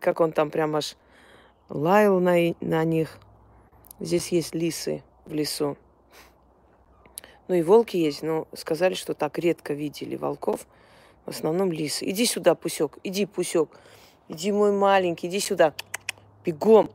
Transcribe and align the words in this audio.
как 0.00 0.20
он 0.20 0.32
там 0.32 0.50
прям 0.50 0.74
аж 0.76 0.96
лаял 1.68 2.18
на, 2.20 2.54
на 2.60 2.84
них. 2.84 3.18
Здесь 4.00 4.28
есть 4.28 4.54
лисы 4.54 5.02
в 5.26 5.32
лесу. 5.32 5.76
Ну 7.48 7.54
и 7.54 7.62
волки 7.62 7.96
есть, 7.96 8.22
но 8.22 8.46
сказали, 8.54 8.94
что 8.94 9.14
так 9.14 9.38
редко 9.38 9.74
видели 9.74 10.16
волков. 10.16 10.66
В 11.26 11.30
основном 11.30 11.70
лисы. 11.70 12.08
Иди 12.08 12.24
сюда, 12.24 12.54
Пусек, 12.54 12.98
иди, 13.04 13.26
Пусек. 13.26 13.68
Иди, 14.28 14.52
мой 14.52 14.72
маленький, 14.72 15.26
иди 15.26 15.40
сюда. 15.40 15.74
Бегом. 16.44 16.90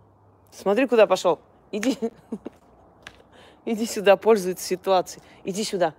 Смотри, 0.52 0.88
куда 0.88 1.06
пошел. 1.06 1.40
Иди. 1.72 1.98
Иди 3.66 3.86
сюда, 3.86 4.16
пользуется 4.16 4.66
ситуацией. 4.66 5.24
Иди 5.44 5.64
сюда. 5.64 5.94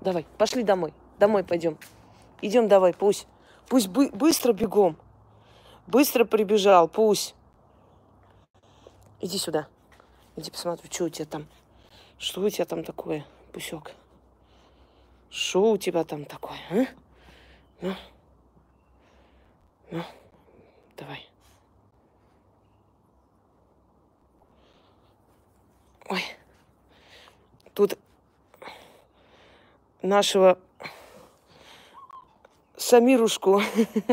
Давай, 0.00 0.26
пошли 0.36 0.62
домой. 0.62 0.92
Домой 1.18 1.44
пойдем. 1.44 1.78
Идем 2.42 2.68
давай, 2.68 2.92
пусть. 2.92 3.26
Пусть 3.68 3.88
бы, 3.88 4.10
быстро 4.10 4.52
бегом. 4.52 4.96
Быстро 5.86 6.24
прибежал, 6.24 6.88
пусть. 6.88 7.34
Иди 9.20 9.38
сюда. 9.38 9.68
Иди 10.34 10.50
посмотрю, 10.50 10.90
что 10.90 11.04
у 11.04 11.08
тебя 11.08 11.26
там. 11.26 11.46
Что 12.18 12.40
у 12.40 12.50
тебя 12.50 12.64
там 12.64 12.82
такое, 12.82 13.24
Пусек? 13.52 13.92
Что 15.30 15.70
у 15.70 15.76
тебя 15.76 16.04
там 16.04 16.24
такое, 16.24 16.58
а? 16.70 16.86
Ну, 17.80 17.94
ну, 19.90 20.02
давай. 20.96 21.28
Ой, 26.08 26.22
тут 27.74 27.98
нашего 30.02 30.58
Самирушку 32.76 33.62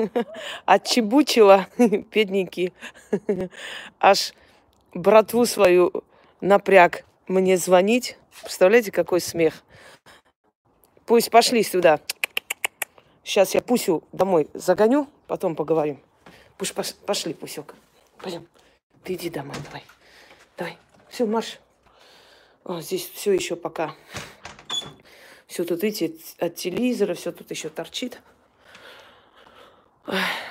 отчебучила, 0.65 1.67
бедненький, 1.77 2.73
аж 3.99 4.33
братву 4.93 5.45
свою 5.45 6.03
напряг 6.39 7.05
мне 7.27 7.57
звонить. 7.57 8.17
Представляете, 8.41 8.91
какой 8.91 9.21
смех. 9.21 9.63
Пусть 11.05 11.29
пошли 11.29 11.63
сюда. 11.63 11.99
Сейчас 13.23 13.53
я 13.53 13.61
Пусю 13.61 14.03
домой 14.11 14.49
загоню, 14.53 15.07
потом 15.27 15.55
поговорим. 15.55 16.01
Пусть 16.57 16.73
пошли, 17.05 17.33
Пусек. 17.33 17.75
Пойдем. 18.17 18.47
Ты 19.03 19.13
иди 19.13 19.29
домой, 19.29 19.55
давай. 19.65 19.83
Давай. 20.57 20.77
Все, 21.09 21.25
марш. 21.25 21.59
О, 22.63 22.79
здесь 22.79 23.09
все 23.09 23.33
еще 23.33 23.55
пока. 23.55 23.95
Все 25.47 25.63
тут, 25.65 25.83
видите, 25.83 26.15
от 26.39 26.55
телевизора, 26.55 27.13
все 27.13 27.31
тут 27.31 27.51
еще 27.51 27.69
торчит. 27.69 28.21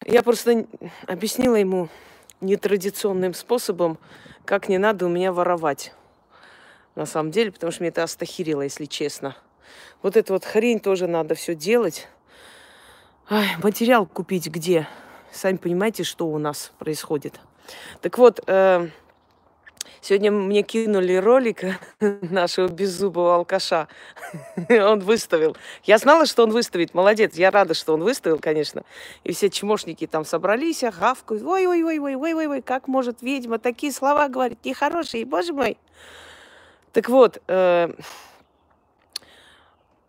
Я 0.07 0.23
просто 0.23 0.67
объяснила 1.07 1.57
ему 1.57 1.89
нетрадиционным 2.41 3.35
способом, 3.35 3.99
как 4.45 4.69
не 4.69 4.79
надо 4.79 5.07
у 5.07 5.09
меня 5.09 5.33
воровать. 5.33 5.93
На 6.95 7.07
самом 7.07 7.31
деле, 7.31 7.53
потому 7.53 7.71
что 7.71 7.83
мне 7.83 7.89
это 7.89 8.03
остахирило, 8.03 8.63
если 8.63 8.85
честно. 8.85 9.37
Вот 10.03 10.17
эту 10.17 10.35
вот 10.35 10.45
хрень 10.45 10.81
тоже 10.81 11.07
надо 11.07 11.35
все 11.35 11.55
делать. 11.55 12.09
Ай, 13.31 13.49
материал 13.63 14.05
купить 14.05 14.49
где? 14.49 14.89
Сами 15.31 15.57
понимаете, 15.57 16.05
что 16.05 16.27
у 16.27 16.39
нас 16.39 16.73
происходит. 16.79 17.41
Так 18.01 18.19
вот, 18.19 18.41
э, 18.47 18.89
сегодня 20.03 20.31
мне 20.31 20.63
кинули 20.63 21.15
ролик 21.15 21.63
нашего 22.01 22.69
беззубого 22.69 23.37
алкаша. 23.37 23.89
он 24.69 25.01
выставил. 25.01 25.57
Я 25.85 25.97
знала, 25.97 26.27
что 26.27 26.43
он 26.43 26.51
выставит. 26.51 26.93
Молодец, 26.93 27.37
я 27.37 27.51
рада, 27.51 27.73
что 27.73 27.95
он 27.95 28.03
выставил, 28.03 28.39
конечно. 28.39 28.85
И 29.25 29.33
все 29.33 29.49
чмошники 29.49 30.07
там 30.07 30.27
собрались, 30.27 30.83
гавкают. 30.83 31.43
Ой-ой-ой-ой-ой-ой-ой, 31.43 32.61
как 32.61 32.87
может 32.87 33.23
ведьма 33.23 33.59
такие 33.59 33.93
слова 33.93 34.29
говорить 34.29 34.63
нехорошие, 34.67 35.25
боже 35.25 35.55
мой. 35.55 35.79
Так 36.93 37.09
вот, 37.09 37.41
э, 37.49 37.89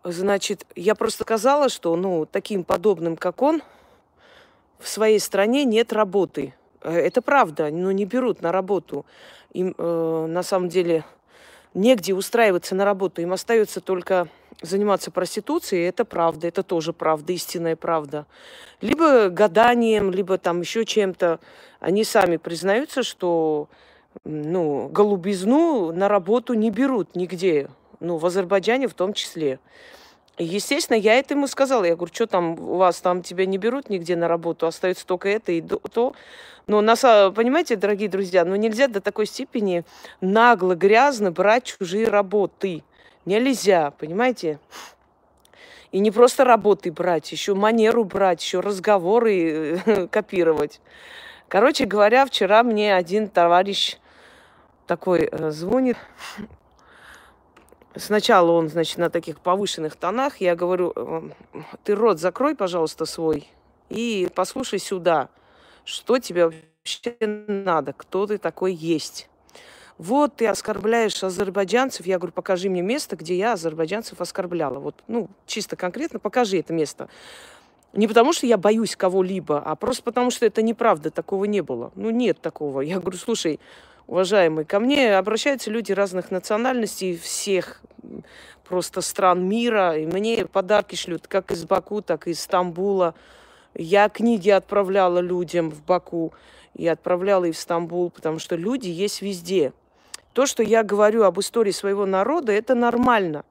Значит, 0.03 0.65
я 0.75 0.95
просто 0.95 1.23
сказала, 1.23 1.69
что, 1.69 1.95
ну, 1.95 2.25
таким 2.25 2.65
подобным, 2.65 3.15
как 3.15 3.41
он, 3.41 3.61
в 4.77 4.87
своей 4.89 5.19
стране 5.19 5.63
нет 5.63 5.93
работы. 5.93 6.53
Э, 6.81 6.91
это 6.91 7.21
правда, 7.21 7.69
но 7.71 7.91
не 7.91 8.05
берут 8.05 8.41
на 8.41 8.51
работу. 8.51 9.05
Им, 9.53 9.75
э, 9.77 10.25
на 10.29 10.43
самом 10.43 10.69
деле, 10.69 11.03
негде 11.73 12.13
устраиваться 12.13 12.75
на 12.75 12.85
работу. 12.85 13.21
Им 13.21 13.33
остается 13.33 13.81
только 13.81 14.27
заниматься 14.61 15.11
проституцией. 15.11 15.87
Это 15.87 16.05
правда, 16.05 16.47
это 16.47 16.63
тоже 16.63 16.93
правда, 16.93 17.33
истинная 17.33 17.75
правда. 17.75 18.25
Либо 18.81 19.29
гаданием, 19.29 20.11
либо 20.11 20.37
там 20.37 20.61
еще 20.61 20.85
чем-то. 20.85 21.39
Они 21.79 22.03
сами 22.03 22.37
признаются, 22.37 23.03
что 23.03 23.67
ну, 24.23 24.89
голубизну 24.89 25.91
на 25.91 26.07
работу 26.07 26.53
не 26.53 26.69
берут 26.69 27.15
нигде 27.15 27.69
ну, 27.99 28.17
в 28.17 28.25
Азербайджане 28.25 28.87
в 28.87 28.93
том 28.93 29.13
числе. 29.13 29.59
Естественно, 30.37 30.97
я 30.97 31.15
это 31.15 31.35
ему 31.35 31.47
сказала. 31.47 31.83
Я 31.83 31.95
говорю, 31.95 32.13
что 32.13 32.25
там 32.25 32.59
у 32.59 32.75
вас 32.77 32.99
там 33.01 33.21
тебя 33.21 33.45
не 33.45 33.57
берут 33.57 33.89
нигде 33.89 34.15
на 34.15 34.27
работу, 34.27 34.65
остается 34.65 35.05
только 35.05 35.29
это 35.29 35.51
и 35.51 35.61
то. 35.61 36.13
Но 36.65 36.81
нас, 36.81 37.01
понимаете, 37.01 37.75
дорогие 37.75 38.09
друзья, 38.09 38.45
ну 38.45 38.55
нельзя 38.55 38.87
до 38.87 39.01
такой 39.01 39.25
степени 39.27 39.83
нагло, 40.21 40.75
грязно 40.75 41.31
брать 41.31 41.65
чужие 41.65 42.07
работы. 42.07 42.83
Нельзя, 43.25 43.91
понимаете? 43.91 44.59
И 45.91 45.99
не 45.99 46.09
просто 46.09 46.43
работы 46.43 46.91
брать, 46.91 47.31
еще 47.31 47.53
манеру 47.53 48.03
брать, 48.03 48.41
еще 48.41 48.61
разговоры 48.61 49.79
э, 49.85 50.07
копировать. 50.11 50.81
Короче 51.47 51.85
говоря, 51.85 52.25
вчера 52.25 52.63
мне 52.63 52.95
один 52.95 53.29
товарищ 53.29 53.97
такой 54.87 55.29
э, 55.31 55.51
звонит, 55.51 55.97
Сначала 57.95 58.51
он, 58.51 58.69
значит, 58.69 58.97
на 58.97 59.09
таких 59.09 59.39
повышенных 59.39 59.95
тонах. 59.95 60.37
Я 60.37 60.55
говорю, 60.55 60.93
«Эм, 60.95 61.33
ты 61.83 61.95
рот 61.95 62.19
закрой, 62.19 62.55
пожалуйста, 62.55 63.05
свой 63.05 63.47
и 63.93 64.27
послушай 64.33 64.79
сюда, 64.79 65.29
что 65.85 66.17
тебе 66.17 66.45
вообще 66.45 67.15
надо, 67.21 67.93
кто 67.93 68.25
ты 68.25 68.37
такой 68.37 68.73
есть. 68.73 69.29
Вот 69.97 70.37
ты 70.37 70.47
оскорбляешь 70.47 71.23
азербайджанцев. 71.23 72.05
Я 72.05 72.17
говорю, 72.17 72.33
покажи 72.33 72.69
мне 72.69 72.81
место, 72.81 73.15
где 73.15 73.37
я 73.37 73.53
азербайджанцев 73.53 74.19
оскорбляла. 74.19 74.79
Вот, 74.79 74.95
ну, 75.07 75.29
чисто 75.45 75.75
конкретно 75.75 76.19
покажи 76.19 76.57
это 76.57 76.73
место. 76.73 77.09
Не 77.93 78.07
потому, 78.07 78.33
что 78.33 78.47
я 78.47 78.57
боюсь 78.57 78.95
кого-либо, 78.95 79.59
а 79.59 79.75
просто 79.75 80.01
потому, 80.01 80.31
что 80.31 80.47
это 80.47 80.63
неправда, 80.63 81.11
такого 81.11 81.45
не 81.45 81.61
было. 81.61 81.91
Ну, 81.95 82.09
нет 82.09 82.41
такого. 82.41 82.81
Я 82.81 82.99
говорю, 82.99 83.19
слушай, 83.19 83.59
уважаемый, 84.07 84.65
ко 84.65 84.79
мне 84.79 85.17
обращаются 85.17 85.71
люди 85.71 85.91
разных 85.91 86.31
национальностей, 86.31 87.17
всех 87.17 87.81
просто 88.67 89.01
стран 89.01 89.47
мира, 89.47 89.97
и 89.97 90.05
мне 90.05 90.45
подарки 90.45 90.95
шлют 90.95 91.27
как 91.27 91.51
из 91.51 91.65
Баку, 91.65 92.01
так 92.01 92.27
и 92.27 92.31
из 92.31 92.41
Стамбула. 92.41 93.13
Я 93.75 94.09
книги 94.09 94.49
отправляла 94.49 95.19
людям 95.19 95.69
в 95.69 95.83
Баку 95.83 96.33
и 96.75 96.87
отправляла 96.87 97.45
и 97.45 97.51
в 97.51 97.57
Стамбул, 97.57 98.09
потому 98.09 98.39
что 98.39 98.55
люди 98.55 98.89
есть 98.89 99.21
везде. 99.21 99.73
То, 100.33 100.45
что 100.45 100.63
я 100.63 100.83
говорю 100.83 101.23
об 101.23 101.39
истории 101.39 101.71
своего 101.71 102.05
народа, 102.05 102.51
это 102.51 102.73
нормально. 102.73 103.45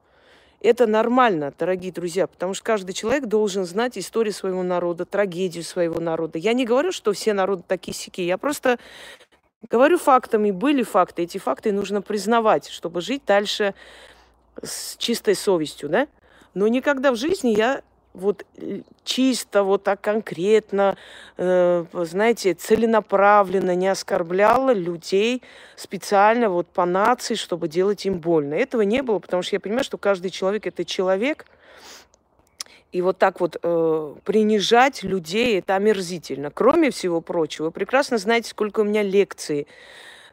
Это 0.59 0.87
нормально, 0.87 1.53
дорогие 1.59 1.91
друзья, 1.91 2.25
потому 2.25 2.53
что 2.53 2.63
каждый 2.63 2.93
человек 2.93 3.25
должен 3.25 3.65
знать 3.65 3.97
историю 3.97 4.33
своего 4.33 4.63
народа, 4.63 5.03
трагедию 5.03 5.63
своего 5.63 5.99
народа. 5.99 6.39
Я 6.39 6.53
не 6.53 6.63
говорю, 6.65 6.93
что 6.93 7.11
все 7.11 7.33
народы 7.33 7.63
такие 7.67 7.93
сики. 7.93 8.21
Я 8.21 8.37
просто 8.37 8.79
Говорю 9.69 9.97
фактами, 9.97 10.51
были 10.51 10.83
факты, 10.83 11.23
эти 11.23 11.37
факты 11.37 11.71
нужно 11.71 12.01
признавать, 12.01 12.69
чтобы 12.69 13.01
жить 13.01 13.23
дальше 13.25 13.73
с 14.61 14.97
чистой 14.97 15.35
совестью, 15.35 15.89
да? 15.89 16.07
Но 16.53 16.67
никогда 16.67 17.11
в 17.11 17.15
жизни 17.15 17.49
я 17.49 17.81
вот 18.13 18.45
э, 18.57 18.81
чисто, 19.03 19.63
вот 19.63 19.83
так 19.83 20.01
конкретно, 20.01 20.97
э, 21.37 21.85
знаете, 21.93 22.53
целенаправленно 22.53 23.75
не 23.75 23.87
оскорбляла 23.87 24.71
людей 24.71 25.41
специально 25.75 26.49
вот 26.49 26.67
по 26.67 26.85
нации, 26.85 27.35
чтобы 27.35 27.67
делать 27.67 28.05
им 28.05 28.19
больно. 28.19 28.53
Этого 28.53 28.81
не 28.81 29.01
было, 29.01 29.19
потому 29.19 29.41
что 29.43 29.55
я 29.55 29.59
понимаю, 29.59 29.83
что 29.83 29.97
каждый 29.97 30.29
человек 30.29 30.67
это 30.67 30.85
человек, 30.85 31.45
и 32.93 33.01
вот 33.01 33.17
так 33.17 33.41
вот 33.41 33.57
э, 33.61 34.15
принижать 34.23 35.01
людей, 35.03 35.57
это 35.57 35.75
омерзительно. 35.75 36.51
Кроме 36.51 36.91
всего 36.91 37.21
прочего, 37.21 37.65
вы 37.65 37.71
прекрасно 37.71 38.19
знаете, 38.19 38.51
сколько 38.51 38.81
у 38.81 38.83
меня 38.83 39.01
лекций 39.01 39.67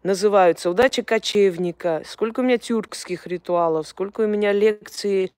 называются 0.02 0.70
«Удача 0.70 1.02
кочевника», 1.02 2.02
сколько 2.06 2.40
у 2.40 2.42
меня 2.42 2.58
тюркских 2.58 3.26
ритуалов, 3.26 3.86
сколько 3.86 4.22
у 4.22 4.26
меня 4.26 4.52
лекций 4.52 5.32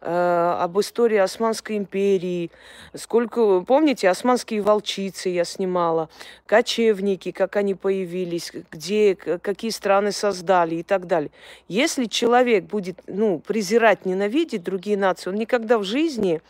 э, 0.00 0.56
об 0.60 0.78
истории 0.78 1.16
Османской 1.16 1.78
империи, 1.78 2.50
сколько, 2.94 3.60
помните, 3.60 4.10
османские 4.10 4.60
волчицы 4.60 5.30
я 5.30 5.44
снимала, 5.44 6.10
кочевники, 6.44 7.30
как 7.30 7.56
они 7.56 7.74
появились, 7.74 8.52
где, 8.70 9.14
какие 9.14 9.70
страны 9.70 10.12
создали 10.12 10.76
и 10.76 10.82
так 10.82 11.06
далее. 11.06 11.30
Если 11.68 12.04
человек 12.04 12.64
будет, 12.64 13.00
ну, 13.06 13.38
презирать, 13.38 14.04
ненавидеть 14.04 14.62
другие 14.62 14.98
нации, 14.98 15.30
он 15.30 15.36
никогда 15.36 15.78
в 15.78 15.84
жизни, 15.84 16.42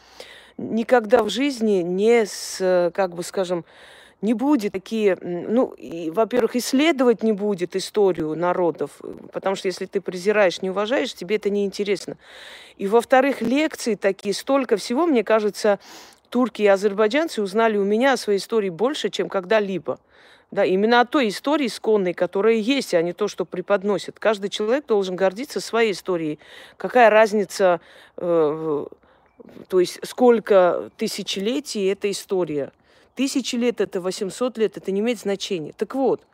никогда 0.59 1.23
в 1.23 1.31
жизни 1.31 1.83
не 1.83 2.27
с, 2.27 2.91
как 2.93 3.15
бы 3.15 3.23
скажем, 3.23 3.65
не 4.23 4.35
будет 4.35 4.73
такие, 4.73 5.19
ну, 5.21 5.75
и, 5.77 6.11
во-первых, 6.11 6.55
исследовать 6.55 7.25
не 7.25 7.33
будет 7.33 7.75
историю 7.75 8.35
народов, 8.37 9.01
потому 9.33 9.57
что 9.57 9.67
если 9.67 9.87
ты 9.87 10.01
презираешь, 10.01 10.63
не 10.63 10.71
уважаешь, 10.71 11.13
тебе 11.13 11.37
это 11.37 11.51
не 11.51 11.65
интересно. 11.65 12.17
И, 12.77 12.87
во-вторых, 12.87 13.43
лекции 13.43 13.97
такие, 13.97 14.33
столько 14.33 14.77
всего, 14.77 15.07
мне 15.07 15.25
кажется, 15.25 15.81
турки 16.31 16.63
и 16.63 16.67
азербайджанцы 16.67 17.43
узнали 17.43 17.77
у 17.77 17.85
меня 17.85 18.13
о 18.13 18.17
своей 18.17 18.39
истории 18.39 18.71
больше, 18.71 19.11
чем 19.11 19.29
когда-либо. 19.29 19.99
Да, 20.53 20.65
именно 20.65 21.01
о 21.01 21.07
той 21.07 21.29
истории 21.29 21.67
исконной, 21.67 22.13
которая 22.13 22.55
есть, 22.55 22.95
а 22.95 23.03
не 23.03 23.15
то, 23.15 23.27
что 23.27 23.45
преподносят. 23.47 24.19
Каждый 24.21 24.51
человек 24.51 24.87
должен 24.87 25.17
гордиться 25.17 25.61
своей 25.61 25.93
историей. 25.93 26.39
Какая 26.77 27.09
разница, 27.09 27.81
э, 28.19 28.87
то 29.69 29.81
есть 29.81 29.99
сколько 30.05 30.91
тысячелетий 30.97 31.91
эта 31.91 32.09
история– 32.11 32.71
Тысячи 33.15 33.57
лет 33.57 33.81
это, 33.81 34.01
800 34.01 34.59
лет, 34.59 34.77
это 34.77 34.91
не 34.91 35.01
имеет 35.01 35.19
значения. 35.19 35.73
Так 35.73 35.95
вот, 35.95 36.27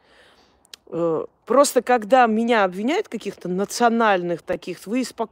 э, 0.86 1.24
Просто 1.48 1.80
когда 1.80 2.26
меня 2.26 2.64
обвиняют 2.64 3.06
в 3.06 3.08
каких-то 3.08 3.48
национальных 3.48 4.42
таких, 4.42 4.86
вы, 4.86 5.02
спок... 5.02 5.30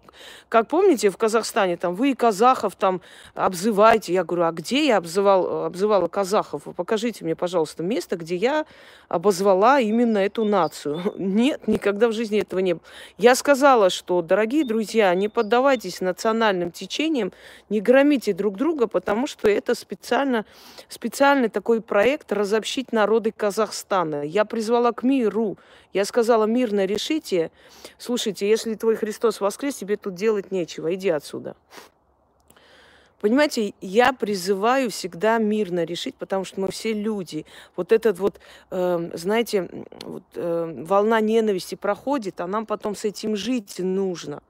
как 0.48 0.66
помните, 0.66 1.10
в 1.10 1.18
Казахстане, 1.18 1.76
там, 1.76 1.94
вы 1.94 2.14
казахов 2.14 2.74
там 2.74 3.02
обзываете. 3.34 4.14
Я 4.14 4.24
говорю, 4.24 4.44
а 4.44 4.52
где 4.52 4.86
я 4.86 4.96
обзывал, 4.96 5.64
обзывала 5.64 6.08
казахов? 6.08 6.62
покажите 6.74 7.22
мне, 7.22 7.36
пожалуйста, 7.36 7.82
место, 7.82 8.16
где 8.16 8.34
я 8.34 8.64
обозвала 9.08 9.78
именно 9.78 10.16
эту 10.16 10.46
нацию. 10.46 11.02
Нет, 11.18 11.68
никогда 11.68 12.08
в 12.08 12.12
жизни 12.12 12.40
этого 12.40 12.60
не 12.60 12.72
было. 12.72 12.82
Я 13.18 13.34
сказала, 13.34 13.90
что, 13.90 14.22
дорогие 14.22 14.64
друзья, 14.64 15.14
не 15.14 15.28
поддавайтесь 15.28 16.00
национальным 16.00 16.72
течениям, 16.72 17.30
не 17.68 17.82
громите 17.82 18.32
друг 18.32 18.56
друга, 18.56 18.86
потому 18.86 19.26
что 19.26 19.50
это 19.50 19.74
специально, 19.74 20.46
специальный 20.88 21.50
такой 21.50 21.82
проект 21.82 22.32
разобщить 22.32 22.90
народы 22.90 23.32
Казахстана. 23.36 24.22
Я 24.22 24.46
призвала 24.46 24.92
к 24.92 25.02
миру. 25.02 25.58
Я 25.96 26.04
сказала, 26.04 26.44
мирно 26.44 26.84
решите. 26.84 27.50
Слушайте, 27.96 28.46
если 28.46 28.74
твой 28.74 28.96
Христос 28.96 29.40
воскрес, 29.40 29.76
тебе 29.76 29.96
тут 29.96 30.14
делать 30.14 30.52
нечего. 30.52 30.94
Иди 30.94 31.08
отсюда. 31.08 31.56
Понимаете, 33.22 33.72
я 33.80 34.12
призываю 34.12 34.90
всегда 34.90 35.38
мирно 35.38 35.84
решить, 35.84 36.14
потому 36.16 36.44
что 36.44 36.60
мы 36.60 36.70
все 36.70 36.92
люди. 36.92 37.46
Вот 37.76 37.92
этот 37.92 38.18
вот, 38.18 38.38
э, 38.70 39.10
знаете, 39.14 39.70
вот, 40.02 40.22
э, 40.34 40.84
волна 40.86 41.22
ненависти 41.22 41.76
проходит, 41.76 42.42
а 42.42 42.46
нам 42.46 42.66
потом 42.66 42.94
с 42.94 43.06
этим 43.06 43.34
жить 43.34 43.78
нужно. 43.78 44.42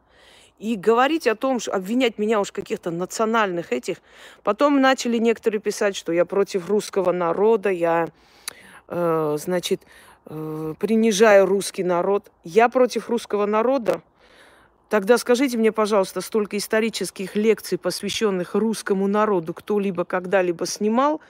И 0.58 0.74
говорить 0.74 1.28
о 1.28 1.36
том, 1.36 1.60
что 1.60 1.70
обвинять 1.74 2.18
меня 2.18 2.40
уж 2.40 2.50
каких-то 2.50 2.90
национальных 2.90 3.72
этих. 3.72 3.98
Потом 4.42 4.80
начали 4.80 5.18
некоторые 5.18 5.60
писать, 5.60 5.94
что 5.94 6.10
я 6.10 6.24
против 6.24 6.68
русского 6.68 7.12
народа, 7.12 7.70
я, 7.70 8.08
э, 8.88 9.36
значит, 9.38 9.82
э, 10.26 10.74
принижаю 10.78 11.46
русский 11.46 11.84
народ. 11.84 12.30
Я 12.44 12.68
против 12.68 13.08
русского 13.08 13.46
народа. 13.46 14.02
Тогда 14.88 15.18
скажите 15.18 15.58
мне, 15.58 15.72
пожалуйста, 15.72 16.20
столько 16.20 16.56
исторических 16.56 17.34
лекций, 17.34 17.78
посвященных 17.78 18.54
русскому 18.54 19.08
народу, 19.08 19.52
кто-либо 19.52 20.04
когда-либо 20.04 20.64
снимал, 20.66 21.20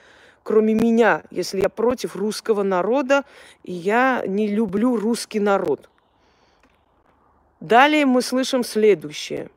кроме 0.42 0.74
меня, 0.74 1.22
если 1.30 1.60
я 1.60 1.68
против 1.68 2.16
русского 2.16 2.62
народа, 2.62 3.24
и 3.64 3.72
я 3.72 4.22
не 4.26 4.48
люблю 4.48 4.96
русский 4.96 5.40
народ. 5.40 5.88
Далее 7.60 8.04
мы 8.04 8.20
слышим 8.20 8.62
следующее. 8.62 9.48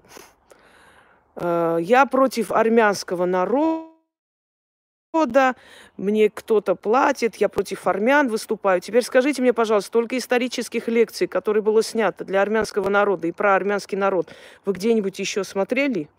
Э, 1.36 1.77
я 1.81 2.06
против 2.06 2.51
армянского 2.51 3.25
народа 3.25 3.88
года, 5.12 5.56
мне 5.98 6.30
кто-то 6.30 6.76
платит, 6.76 7.38
я 7.38 7.50
против 7.50 7.88
армян 7.88 8.28
выступаю. 8.28 8.80
Теперь 8.80 9.02
скажите 9.02 9.42
мне, 9.42 9.54
пожалуйста, 9.54 9.92
только 9.92 10.16
исторических 10.16 10.88
лекций, 10.88 11.26
которые 11.26 11.64
было 11.64 11.82
снято 11.82 12.24
для 12.24 12.44
армянского 12.44 12.90
народа 12.90 13.28
и 13.28 13.32
про 13.32 13.56
армянский 13.56 13.98
народ, 13.98 14.30
вы 14.66 14.74
где-нибудь 14.74 15.18
еще 15.18 15.44
смотрели? 15.44 16.10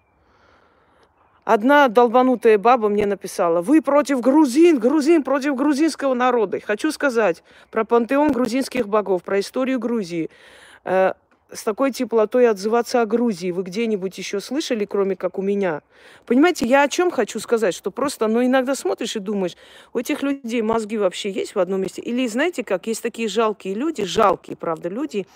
Одна 1.45 1.87
долбанутая 1.87 2.59
баба 2.59 2.89
мне 2.89 3.07
написала, 3.07 3.63
вы 3.63 3.81
против 3.81 4.21
грузин, 4.21 4.81
грузин 4.81 5.23
против 5.23 5.55
грузинского 5.55 6.15
народа. 6.15 6.59
Хочу 6.59 6.91
сказать 6.91 7.45
про 7.71 7.85
пантеон 7.85 8.33
грузинских 8.33 8.89
богов, 8.89 9.23
про 9.23 9.39
историю 9.39 9.79
Грузии. 9.79 10.31
С 11.53 11.65
такой 11.65 11.91
теплотой 11.91 12.49
отзываться 12.49 13.01
о 13.01 13.07
Грузии 13.07 13.51
вы 13.51 13.63
где-нибудь 13.63 14.17
еще 14.19 14.41
слышали, 14.41 14.85
кроме 14.85 15.17
как 15.17 15.39
у 15.39 15.43
меня? 15.43 15.83
Понимаете, 16.27 16.67
я 16.67 16.83
о 16.83 16.89
чем 16.89 17.11
хочу 17.11 17.41
сказать, 17.41 17.75
что 17.75 17.91
просто, 17.91 18.29
ну, 18.29 18.45
иногда 18.45 18.75
смотришь 18.75 19.17
и 19.17 19.19
думаешь, 19.19 19.57
у 19.93 19.99
этих 19.99 20.23
людей 20.23 20.63
мозги 20.63 20.97
вообще 20.97 21.31
есть 21.31 21.55
в 21.55 21.59
одном 21.59 21.81
месте? 21.81 22.03
Или 22.03 22.27
знаете 22.29 22.63
как, 22.63 22.87
есть 22.87 23.03
такие 23.03 23.29
жалкие 23.29 23.75
люди, 23.75 24.05
жалкие, 24.05 24.57
правда, 24.57 24.89
люди, 24.89 25.27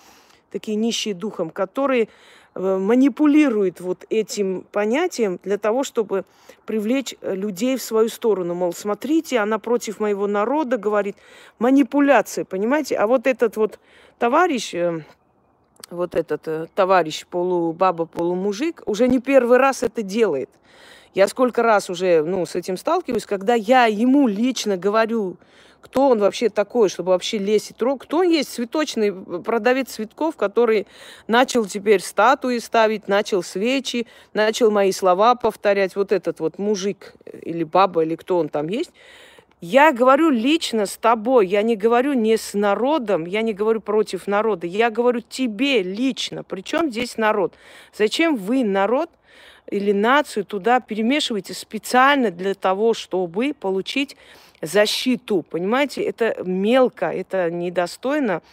такие 0.51 0.75
нищие 0.75 1.13
духом, 1.13 1.49
которые 1.49 2.07
э, 2.53 2.77
манипулируют 2.77 3.81
вот 3.81 4.05
этим 4.09 4.65
понятием 4.71 5.39
для 5.43 5.57
того, 5.57 5.83
чтобы 5.83 6.23
привлечь 6.65 7.15
э, 7.19 7.35
людей 7.35 7.75
в 7.75 7.81
свою 7.81 8.07
сторону. 8.07 8.53
Мол, 8.55 8.71
смотрите, 8.71 9.39
она 9.39 9.59
против 9.59 9.99
моего 9.99 10.27
народа 10.27 10.77
говорит. 10.77 11.17
Манипуляция, 11.59 12.45
понимаете? 12.45 12.95
А 12.95 13.05
вот 13.05 13.27
этот 13.27 13.57
вот 13.57 13.79
товарищ, 14.17 14.73
э, 14.73 15.01
вот 15.89 16.15
этот 16.15 16.47
э, 16.47 16.67
товарищ 16.73 17.25
полубаба, 17.25 18.05
полумужик, 18.05 18.81
уже 18.85 19.07
не 19.07 19.19
первый 19.19 19.57
раз 19.57 19.83
это 19.83 20.01
делает. 20.01 20.49
Я 21.13 21.27
сколько 21.27 21.63
раз 21.63 21.89
уже 21.89 22.23
ну, 22.23 22.45
с 22.45 22.55
этим 22.55 22.77
сталкиваюсь, 22.77 23.25
когда 23.25 23.53
я 23.53 23.85
ему 23.85 24.27
лично 24.27 24.75
говорю, 24.75 25.37
кто 25.85 26.09
он 26.09 26.19
вообще 26.19 26.49
такой, 26.49 26.89
чтобы 26.89 27.11
вообще 27.11 27.37
лезть 27.37 27.69
и 27.71 27.73
трогать. 27.75 28.07
Кто 28.07 28.17
он 28.17 28.29
есть? 28.29 28.49
Цветочный 28.49 29.13
продавец 29.13 29.89
цветков, 29.91 30.35
который 30.35 30.87
начал 31.27 31.65
теперь 31.65 32.01
статуи 32.01 32.57
ставить, 32.57 33.07
начал 33.07 33.43
свечи, 33.43 34.07
начал 34.33 34.71
мои 34.71 34.91
слова 34.91 35.35
повторять. 35.35 35.95
Вот 35.95 36.11
этот 36.11 36.39
вот 36.39 36.57
мужик 36.57 37.13
или 37.43 37.63
баба, 37.63 38.03
или 38.03 38.15
кто 38.15 38.39
он 38.39 38.49
там 38.49 38.67
есть. 38.67 38.91
Я 39.67 39.91
говорю 39.91 40.29
лично 40.29 40.85
с 40.85 40.95
тобой, 40.95 41.47
я 41.47 41.63
не 41.63 41.75
говорю 41.75 42.13
не 42.13 42.37
с 42.37 42.53
народом, 42.53 43.25
я 43.25 43.41
не 43.41 43.51
говорю 43.51 43.81
против 43.81 44.27
народа, 44.27 44.67
я 44.67 44.91
говорю 44.91 45.21
тебе 45.21 45.81
лично. 45.81 46.43
Причем 46.43 46.91
здесь 46.91 47.17
народ? 47.17 47.55
Зачем 47.91 48.35
вы 48.35 48.63
народ 48.63 49.09
или 49.71 49.91
нацию 49.91 50.45
туда 50.45 50.81
перемешиваете 50.81 51.55
специально 51.55 52.29
для 52.29 52.53
того, 52.53 52.93
чтобы 52.93 53.55
получить 53.59 54.15
защиту? 54.61 55.41
Понимаете, 55.41 56.03
это 56.03 56.43
мелко, 56.45 57.07
это 57.07 57.49
недостойно 57.49 58.43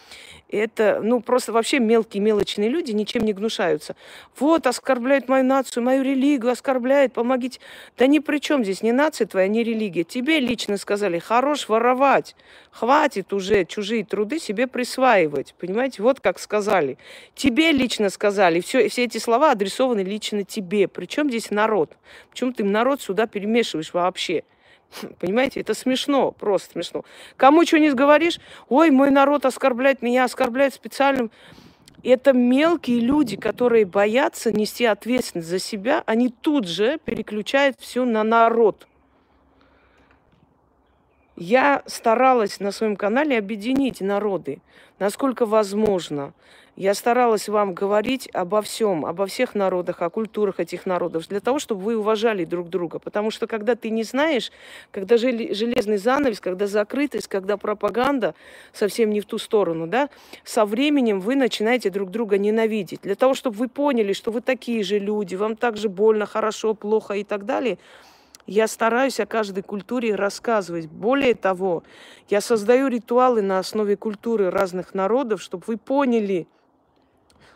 это, 0.57 0.99
ну, 1.03 1.21
просто 1.21 1.51
вообще 1.51 1.79
мелкие, 1.79 2.21
мелочные 2.21 2.69
люди 2.69 2.91
ничем 2.91 3.23
не 3.23 3.33
гнушаются. 3.33 3.95
Вот, 4.37 4.67
оскорбляют 4.67 5.27
мою 5.27 5.43
нацию, 5.43 5.83
мою 5.83 6.03
религию, 6.03 6.51
оскорбляют, 6.51 7.13
помогите. 7.13 7.59
Да 7.97 8.07
ни 8.07 8.19
при 8.19 8.39
чем 8.39 8.63
здесь, 8.63 8.81
не 8.81 8.91
нация 8.91 9.27
твоя, 9.27 9.47
не 9.47 9.63
религия. 9.63 10.03
Тебе 10.03 10.39
лично 10.39 10.77
сказали, 10.77 11.19
хорош 11.19 11.67
воровать, 11.69 12.35
хватит 12.71 13.33
уже 13.33 13.65
чужие 13.65 14.05
труды 14.05 14.39
себе 14.39 14.67
присваивать. 14.67 15.55
Понимаете, 15.59 16.03
вот 16.03 16.19
как 16.19 16.39
сказали. 16.39 16.97
Тебе 17.35 17.71
лично 17.71 18.09
сказали, 18.09 18.59
все, 18.59 18.87
все 18.89 19.05
эти 19.05 19.17
слова 19.17 19.51
адресованы 19.51 20.01
лично 20.01 20.43
тебе. 20.43 20.87
Причем 20.87 21.29
здесь 21.29 21.51
народ? 21.51 21.97
Почему 22.29 22.53
ты 22.53 22.63
народ 22.63 23.01
сюда 23.01 23.27
перемешиваешь 23.27 23.93
вообще? 23.93 24.43
Понимаете, 25.19 25.61
это 25.61 25.73
смешно, 25.73 26.31
просто 26.31 26.73
смешно. 26.73 27.03
Кому 27.37 27.65
что 27.65 27.79
не 27.79 27.91
говоришь, 27.91 28.39
ой, 28.69 28.91
мой 28.91 29.11
народ 29.11 29.45
оскорбляет 29.45 30.01
меня, 30.01 30.23
оскорбляет 30.23 30.73
специальным. 30.73 31.31
Это 32.03 32.33
мелкие 32.33 32.99
люди, 32.99 33.37
которые 33.37 33.85
боятся 33.85 34.51
нести 34.51 34.85
ответственность 34.85 35.47
за 35.47 35.59
себя, 35.59 36.03
они 36.05 36.29
тут 36.29 36.67
же 36.67 36.99
переключают 37.05 37.77
все 37.79 38.03
на 38.03 38.23
народ. 38.23 38.87
Я 41.35 41.81
старалась 41.87 42.59
на 42.59 42.71
своем 42.71 42.95
канале 42.95 43.37
объединить 43.37 44.01
народы, 44.01 44.61
насколько 44.99 45.45
возможно. 45.45 46.33
Я 46.75 46.95
старалась 46.95 47.49
вам 47.49 47.75
говорить 47.75 48.27
обо 48.33 48.63
всем, 48.63 49.05
обо 49.05 49.27
всех 49.27 49.53
народах, 49.53 50.01
о 50.01 50.09
культурах 50.09 50.59
этих 50.59 50.87
народов, 50.87 51.27
для 51.27 51.39
того, 51.39 51.59
чтобы 51.59 51.81
вы 51.81 51.95
уважали 51.95 52.45
друг 52.45 52.69
друга. 52.69 52.97
Потому 52.97 53.29
что 53.29 53.45
когда 53.45 53.75
ты 53.75 53.91
не 53.91 54.01
знаешь, 54.03 54.51
когда 54.89 55.17
железный 55.17 55.97
занавес, 55.97 56.39
когда 56.39 56.65
закрытость, 56.65 57.27
когда 57.27 57.57
пропаганда 57.57 58.33
совсем 58.71 59.11
не 59.11 59.21
в 59.21 59.25
ту 59.25 59.37
сторону, 59.37 59.85
да, 59.85 60.09
со 60.43 60.65
временем 60.65 61.19
вы 61.19 61.35
начинаете 61.35 61.91
друг 61.91 62.09
друга 62.09 62.39
ненавидеть. 62.39 63.01
Для 63.01 63.15
того, 63.15 63.35
чтобы 63.35 63.57
вы 63.57 63.67
поняли, 63.67 64.13
что 64.13 64.31
вы 64.31 64.41
такие 64.41 64.83
же 64.83 64.97
люди, 64.97 65.35
вам 65.35 65.55
так 65.55 65.77
же 65.77 65.89
больно, 65.89 66.25
хорошо, 66.25 66.73
плохо 66.73 67.13
и 67.13 67.23
так 67.23 67.45
далее– 67.45 67.77
я 68.45 68.67
стараюсь 68.67 69.21
о 69.21 69.25
каждой 69.25 69.63
культуре 69.63 70.15
рассказывать. 70.15 70.87
Более 70.87 71.33
того, 71.33 71.83
я 72.29 72.41
создаю 72.41 72.87
ритуалы 72.87 73.41
на 73.41 73.59
основе 73.59 73.95
культуры 73.95 74.49
разных 74.49 74.93
народов, 74.93 75.41
чтобы 75.41 75.63
вы 75.67 75.77
поняли, 75.77 76.47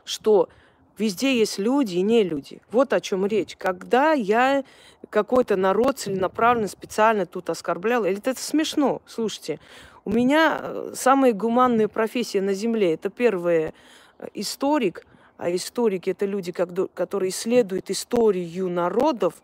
что 0.08 0.50
Везде 0.98 1.38
есть 1.38 1.60
люди 1.60 1.98
и 1.98 2.02
не 2.02 2.24
люди. 2.24 2.60
Вот 2.72 2.92
о 2.92 3.00
чем 3.00 3.26
речь. 3.26 3.56
Когда 3.56 4.14
я 4.14 4.64
какой-то 5.10 5.56
народ 5.56 6.00
целенаправленно, 6.00 6.68
специально 6.68 7.26
тут 7.26 7.50
оскорблял, 7.50 8.04
или 8.04 8.18
это 8.18 8.42
смешно, 8.42 9.02
слушайте. 9.06 9.60
У 10.06 10.12
меня 10.12 10.60
э, 10.60 10.94
самая 10.96 11.34
гуманная 11.34 11.88
профессия 11.88 12.42
на 12.42 12.54
Земле. 12.54 12.96
Это 12.96 13.10
первое 13.10 13.74
э, 14.18 14.28
историк, 14.34 15.06
а 15.38 15.54
историки 15.54 16.10
это 16.10 16.26
люди, 16.26 16.52
которые 16.52 17.30
исследуют 17.30 17.92
историю 17.92 18.68
народов, 18.70 19.36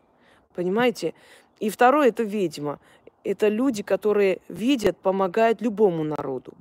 понимаете? 0.55 1.13
И 1.59 1.69
второе 1.69 2.07
это 2.07 2.23
ведьма. 2.23 2.79
Это 3.23 3.47
люди, 3.47 3.83
которые 3.83 4.39
видят, 4.49 4.97
помогают 4.97 5.61
любому 5.61 6.03
народу. 6.03 6.53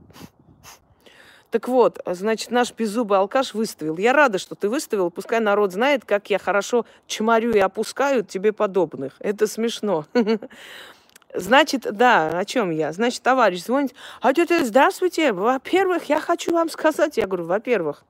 Так 1.52 1.68
вот, 1.68 2.00
значит, 2.06 2.50
наш 2.50 2.72
беззубый 2.72 3.18
алкаш 3.18 3.52
выставил. 3.52 3.98
Я 3.98 4.14
рада, 4.14 4.38
что 4.38 4.54
ты 4.54 4.70
выставил. 4.70 5.10
Пускай 5.10 5.38
народ 5.38 5.70
знает, 5.70 6.02
как 6.06 6.30
я 6.30 6.38
хорошо 6.38 6.86
чморю 7.06 7.52
и 7.52 7.58
опускаю 7.58 8.24
тебе 8.24 8.54
подобных. 8.54 9.16
Это 9.18 9.46
смешно. 9.46 10.06
Значит, 11.34 11.82
да, 11.82 12.38
о 12.38 12.44
чем 12.46 12.70
я? 12.70 12.90
Значит, 12.92 13.22
товарищ 13.22 13.64
звонит. 13.64 13.94
А 14.22 14.32
тетя, 14.32 14.64
здравствуйте. 14.64 15.32
Во-первых, 15.32 16.04
я 16.04 16.20
хочу 16.20 16.52
вам 16.52 16.70
сказать. 16.70 17.18
Я 17.18 17.26
говорю, 17.26 17.44
во-первых, 17.44 18.02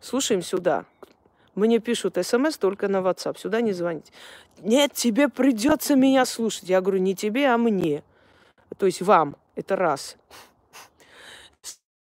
слушаем 0.00 0.40
сюда. 0.40 0.84
Мне 1.56 1.80
пишут 1.80 2.16
смс 2.24 2.58
только 2.58 2.86
на 2.86 2.98
WhatsApp. 2.98 3.40
Сюда 3.40 3.60
не 3.60 3.72
звонить. 3.72 4.12
Нет, 4.58 4.92
тебе 4.92 5.28
придется 5.28 5.96
меня 5.96 6.24
слушать. 6.24 6.68
Я 6.68 6.80
говорю, 6.80 7.00
не 7.00 7.16
тебе, 7.16 7.48
а 7.48 7.58
мне. 7.58 8.04
То 8.78 8.86
есть 8.86 9.02
вам. 9.02 9.34
Это 9.56 9.74
раз. 9.74 10.16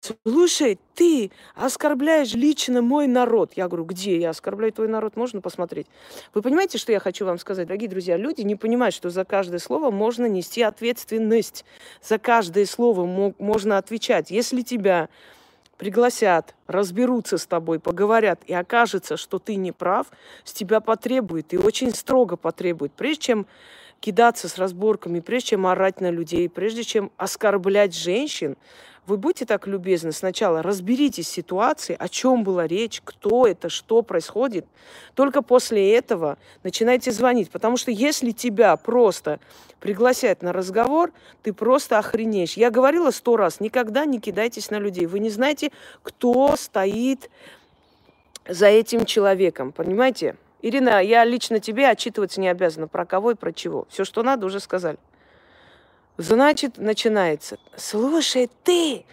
Слушай, 0.07 0.79
ты 0.95 1.31
оскорбляешь 1.55 2.33
лично 2.33 2.81
мой 2.81 3.07
народ. 3.07 3.53
Я 3.55 3.67
говорю, 3.67 3.85
где 3.85 4.19
я 4.19 4.29
оскорбляю 4.29 4.71
твой 4.71 4.87
народ? 4.87 5.15
Можно 5.15 5.41
посмотреть? 5.41 5.87
Вы 6.33 6.41
понимаете, 6.41 6.77
что 6.77 6.91
я 6.91 6.99
хочу 6.99 7.25
вам 7.25 7.37
сказать, 7.37 7.67
дорогие 7.67 7.89
друзья? 7.89 8.17
Люди 8.17 8.41
не 8.41 8.55
понимают, 8.55 8.95
что 8.95 9.09
за 9.09 9.25
каждое 9.25 9.59
слово 9.59 9.91
можно 9.91 10.25
нести 10.25 10.61
ответственность. 10.61 11.65
За 12.01 12.17
каждое 12.17 12.65
слово 12.65 13.05
можно 13.37 13.77
отвечать. 13.77 14.31
Если 14.31 14.61
тебя 14.61 15.09
пригласят, 15.77 16.55
разберутся 16.65 17.37
с 17.37 17.45
тобой, 17.45 17.79
поговорят, 17.79 18.41
и 18.47 18.53
окажется, 18.53 19.17
что 19.17 19.39
ты 19.39 19.55
не 19.55 19.71
прав, 19.71 20.07
с 20.43 20.53
тебя 20.53 20.79
потребует, 20.79 21.53
и 21.53 21.57
очень 21.57 21.93
строго 21.93 22.35
потребует, 22.35 22.93
прежде 22.93 23.21
чем 23.21 23.47
кидаться 23.99 24.47
с 24.47 24.57
разборками, 24.57 25.19
прежде 25.19 25.49
чем 25.49 25.67
орать 25.67 26.01
на 26.01 26.09
людей, 26.09 26.49
прежде 26.49 26.83
чем 26.83 27.11
оскорблять 27.17 27.95
женщин, 27.95 28.57
вы 29.07 29.15
будьте 29.15 29.45
так 29.45 29.67
любезны, 29.67 30.11
сначала 30.11 30.61
разберитесь 30.61 31.27
в 31.27 31.31
ситуации, 31.31 31.95
о 31.97 32.09
чем 32.09 32.43
была 32.43 32.67
речь, 32.67 33.01
кто 33.03 33.47
это, 33.47 33.69
что 33.69 34.01
происходит. 34.01 34.65
Только 35.15 35.41
после 35.41 35.93
этого 35.95 36.37
начинайте 36.63 37.11
звонить. 37.11 37.49
Потому 37.49 37.77
что 37.77 37.89
если 37.89 38.31
тебя 38.31 38.75
просто 38.75 39.39
пригласят 39.79 40.41
на 40.41 40.51
разговор, 40.51 41.13
ты 41.41 41.53
просто 41.53 41.97
охренеешь. 41.97 42.57
Я 42.57 42.69
говорила 42.69 43.11
сто 43.11 43.37
раз, 43.37 43.61
никогда 43.61 44.03
не 44.05 44.19
кидайтесь 44.19 44.69
на 44.71 44.77
людей. 44.77 45.05
Вы 45.05 45.19
не 45.19 45.29
знаете, 45.29 45.71
кто 46.03 46.57
стоит 46.57 47.29
за 48.45 48.67
этим 48.67 49.05
человеком. 49.05 49.71
Понимаете? 49.71 50.35
Ирина, 50.61 51.01
я 51.01 51.23
лично 51.23 51.61
тебе 51.61 51.87
отчитываться 51.87 52.41
не 52.41 52.49
обязана. 52.49 52.89
Про 52.89 53.05
кого 53.05 53.31
и 53.31 53.35
про 53.35 53.53
чего. 53.53 53.87
Все, 53.89 54.03
что 54.03 54.21
надо, 54.21 54.45
уже 54.45 54.59
сказали. 54.59 54.97
Значит, 56.17 56.79
начинается. 56.79 57.59
Слушай, 57.75 58.49
ты, 58.63 59.05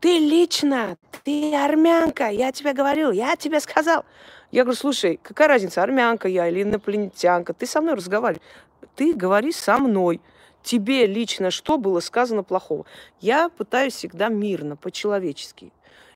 ты 0.00 0.18
лично, 0.18 0.98
ты 1.24 1.54
армянка, 1.54 2.28
я 2.28 2.52
тебе 2.52 2.74
говорил, 2.74 3.10
я 3.10 3.36
тебе 3.36 3.58
сказал. 3.58 4.04
Я 4.50 4.64
говорю, 4.64 4.78
слушай, 4.78 5.18
какая 5.22 5.48
разница, 5.48 5.82
армянка 5.82 6.28
я 6.28 6.46
или 6.48 6.62
инопланетянка, 6.62 7.54
ты 7.54 7.66
со 7.66 7.80
мной 7.80 7.94
разговаривай. 7.94 8.42
Ты 8.96 9.14
говори 9.14 9.50
со 9.52 9.78
мной. 9.78 10.20
Тебе 10.62 11.06
лично 11.06 11.50
что 11.50 11.78
было 11.78 12.00
сказано 12.00 12.42
плохого? 12.42 12.84
Я 13.20 13.48
пытаюсь 13.48 13.94
всегда 13.94 14.28
мирно, 14.28 14.76
по-человечески. 14.76 15.72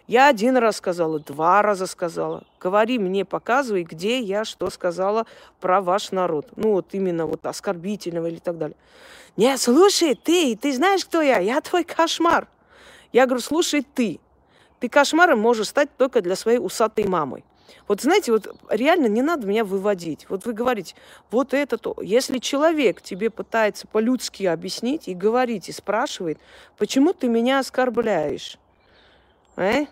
Я 0.07 0.29
один 0.29 0.57
раз 0.57 0.77
сказала, 0.77 1.19
два 1.19 1.63
раза 1.63 1.87
сказала. 1.87 2.45
Говори 2.61 2.99
мне, 2.99 3.25
показывай, 3.25 3.83
где 3.83 4.21
я 4.21 4.45
что 4.45 4.71
сказала 4.71 5.27
про 5.61 5.81
ваш 5.81 6.13
народ. 6.13 6.47
Ну, 6.55 6.73
вот 6.73 6.89
именно 6.93 7.27
вот 7.27 7.45
оскорбительного 7.45 8.29
или 8.29 8.39
так 8.39 8.57
далее. 8.57 8.77
Нет, 9.37 9.61
слушай, 9.61 10.15
ты, 10.15 10.57
ты 10.57 10.73
знаешь, 10.73 11.05
кто 11.05 11.23
я? 11.23 11.39
Я 11.39 11.61
твой 11.61 11.83
кошмар. 11.83 12.47
Я 13.13 13.27
говорю, 13.27 13.43
слушай, 13.43 13.83
ты. 13.83 14.21
Ты 14.79 14.89
кошмаром 14.89 15.41
можешь 15.41 15.69
стать 15.69 15.89
только 15.97 16.21
для 16.21 16.37
своей 16.37 16.59
усатой 16.59 17.05
мамы. 17.05 17.43
Вот 17.89 18.01
знаете, 18.01 18.33
вот 18.33 18.55
реально 18.69 19.07
не 19.07 19.23
надо 19.23 19.47
меня 19.47 19.65
выводить. 19.65 20.27
Вот 20.29 20.45
вы 20.47 20.53
говорите, 20.53 20.95
вот 21.31 21.53
это 21.53 21.79
то. 21.79 21.97
Если 22.01 22.39
человек 22.39 23.03
тебе 23.03 23.31
пытается 23.31 23.87
по-людски 23.87 24.45
объяснить 24.45 25.09
и 25.09 25.15
говорить, 25.15 25.69
и 25.69 25.73
спрашивает, 25.73 26.39
почему 26.79 27.13
ты 27.13 27.29
меня 27.29 27.59
оскорбляешь? 27.59 28.59
Э? 29.57 29.87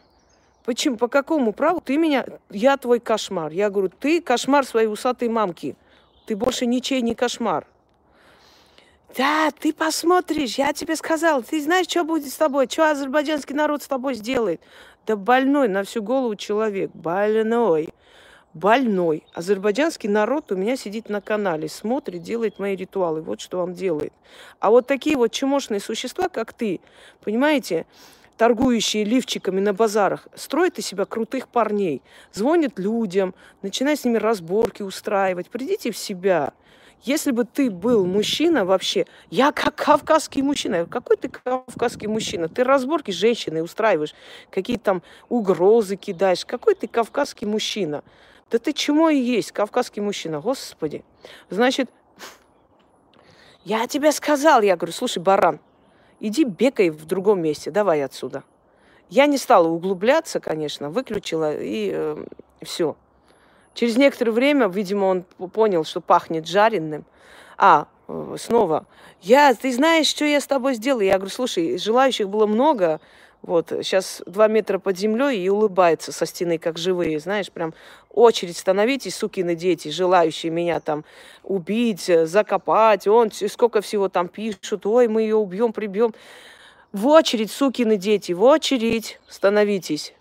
Почему? 0.65 0.97
По 0.97 1.09
какому 1.09 1.53
праву 1.53 1.81
ты 1.81 1.99
меня... 1.99 2.25
Я 2.51 2.77
твой 2.77 2.99
кошмар. 2.99 3.53
Я 3.53 3.69
говорю, 3.71 3.91
ты 3.91 4.23
кошмар 4.23 4.65
своей 4.65 4.89
усатой 4.89 5.29
мамки. 5.29 5.77
Ты 6.27 6.37
больше 6.37 6.65
ничей 6.65 7.03
не 7.03 7.15
кошмар. 7.15 7.67
Да, 9.17 9.51
ты 9.53 9.73
посмотришь, 9.73 10.57
я 10.59 10.73
тебе 10.73 10.97
сказал. 10.97 11.43
Ты 11.43 11.63
знаешь, 11.63 11.87
что 11.87 12.03
будет 12.03 12.33
с 12.33 12.37
тобой? 12.37 12.67
Что 12.69 12.91
азербайджанский 12.91 13.55
народ 13.55 13.83
с 13.83 13.87
тобой 13.87 14.15
сделает? 14.15 14.61
Да 15.07 15.17
больной 15.17 15.69
на 15.69 15.85
всю 15.85 16.03
голову 16.03 16.35
человек. 16.35 16.91
Больной. 16.95 17.91
Больной. 18.55 19.23
Азербайджанский 19.35 20.09
народ 20.09 20.51
у 20.51 20.57
меня 20.57 20.77
сидит 20.77 21.11
на 21.11 21.21
канале, 21.21 21.69
смотрит, 21.69 22.23
делает 22.23 22.59
мои 22.59 22.75
ритуалы. 22.75 23.21
Вот 23.21 23.41
что 23.41 23.61
он 23.61 23.75
делает. 23.75 24.13
А 24.61 24.71
вот 24.71 24.87
такие 24.87 25.17
вот 25.17 25.31
чумошные 25.31 25.81
существа, 25.81 26.29
как 26.29 26.53
ты, 26.53 26.81
понимаете, 27.23 27.85
торгующие 28.37 29.05
лифчиками 29.05 29.61
на 29.61 29.73
базарах, 29.73 30.29
строят 30.35 30.79
из 30.79 30.87
себя 30.87 31.05
крутых 31.05 31.49
парней, 31.49 32.03
звонят 32.33 32.79
людям, 32.79 33.35
начинают 33.63 34.01
с 34.01 34.05
ними 34.05 34.19
разборки 34.19 34.83
устраивать. 34.83 35.51
Придите 35.51 35.91
в 35.91 35.97
себя. 35.97 36.53
Если 37.03 37.33
бы 37.33 37.45
ты 37.45 37.71
был 37.71 38.07
мужчина 38.07 38.65
вообще, 38.65 39.05
я 39.31 39.53
как 39.53 39.75
кавказский 39.75 40.41
мужчина. 40.41 40.87
Какой 40.87 41.19
ты 41.19 41.29
кавказский 41.29 42.09
мужчина? 42.09 42.49
Ты 42.49 42.65
разборки 42.65 43.11
с 43.11 43.15
женщиной 43.15 43.63
устраиваешь, 43.63 44.15
какие-то 44.51 44.85
там 44.85 45.03
угрозы 45.29 45.97
кидаешь. 45.97 46.47
Какой 46.47 46.75
ты 46.75 46.89
кавказский 46.89 47.47
мужчина? 47.47 48.03
Да 48.51 48.59
ты 48.59 48.73
чему 48.73 49.11
и 49.11 49.17
есть, 49.17 49.53
кавказский 49.53 50.01
мужчина, 50.01 50.41
господи. 50.41 51.05
Значит, 51.51 51.91
я 53.65 53.87
тебе 53.87 54.11
сказал, 54.13 54.63
я 54.63 54.77
говорю, 54.77 54.93
слушай, 54.93 55.19
баран, 55.23 55.61
иди 56.21 56.45
бегай 56.45 56.91
в 56.91 57.05
другом 57.07 57.41
месте, 57.41 57.71
давай 57.71 58.03
отсюда. 58.03 58.45
Я 59.11 59.27
не 59.27 59.39
стала 59.39 59.69
углубляться, 59.69 60.41
конечно, 60.41 60.91
выключила 60.91 61.55
и 61.55 61.91
э, 61.93 62.25
все. 62.63 62.97
Через 63.75 63.97
некоторое 63.97 64.33
время, 64.33 64.69
видимо, 64.69 65.05
он 65.07 65.23
понял, 65.51 65.85
что 65.85 66.01
пахнет 66.01 66.47
жареным. 66.47 67.05
А, 67.59 67.87
э, 68.09 68.37
снова, 68.39 68.87
я, 69.21 69.55
ты 69.55 69.73
знаешь, 69.73 70.07
что 70.07 70.25
я 70.25 70.41
с 70.41 70.47
тобой 70.47 70.75
сделаю? 70.75 71.07
Я 71.07 71.17
говорю, 71.17 71.31
слушай, 71.31 71.79
желающих 71.79 72.29
было 72.29 72.47
много, 72.47 73.01
вот, 73.47 73.69
сейчас 73.83 74.23
два 74.25 74.49
метра 74.49 74.79
под 74.79 74.97
землей 74.97 75.39
и 75.45 75.51
улыбается 75.51 76.13
со 76.13 76.25
стены, 76.25 76.57
как 76.57 76.79
живые, 76.79 77.21
знаешь, 77.21 77.51
прям 77.53 77.75
очередь 78.09 78.57
становитесь, 78.57 79.15
сукины 79.15 79.55
дети, 79.55 79.89
желающие 79.89 80.51
меня 80.51 80.81
там 80.81 81.05
убить, 81.43 82.09
э, 82.09 82.25
закопать, 82.25 83.07
он 83.07 83.31
сколько 83.31 83.83
всего 83.83 84.09
там 84.09 84.29
пишут, 84.29 84.87
ой, 84.87 85.09
мы 85.09 85.23
ее 85.23 85.37
убьем, 85.37 85.75
прибьем. 85.75 86.15
В 86.93 87.07
очередь, 87.07 87.51
сукины 87.51 87.99
дети, 87.99 88.33
в 88.33 88.43
очередь 88.43 89.21
становитесь. 89.29 90.15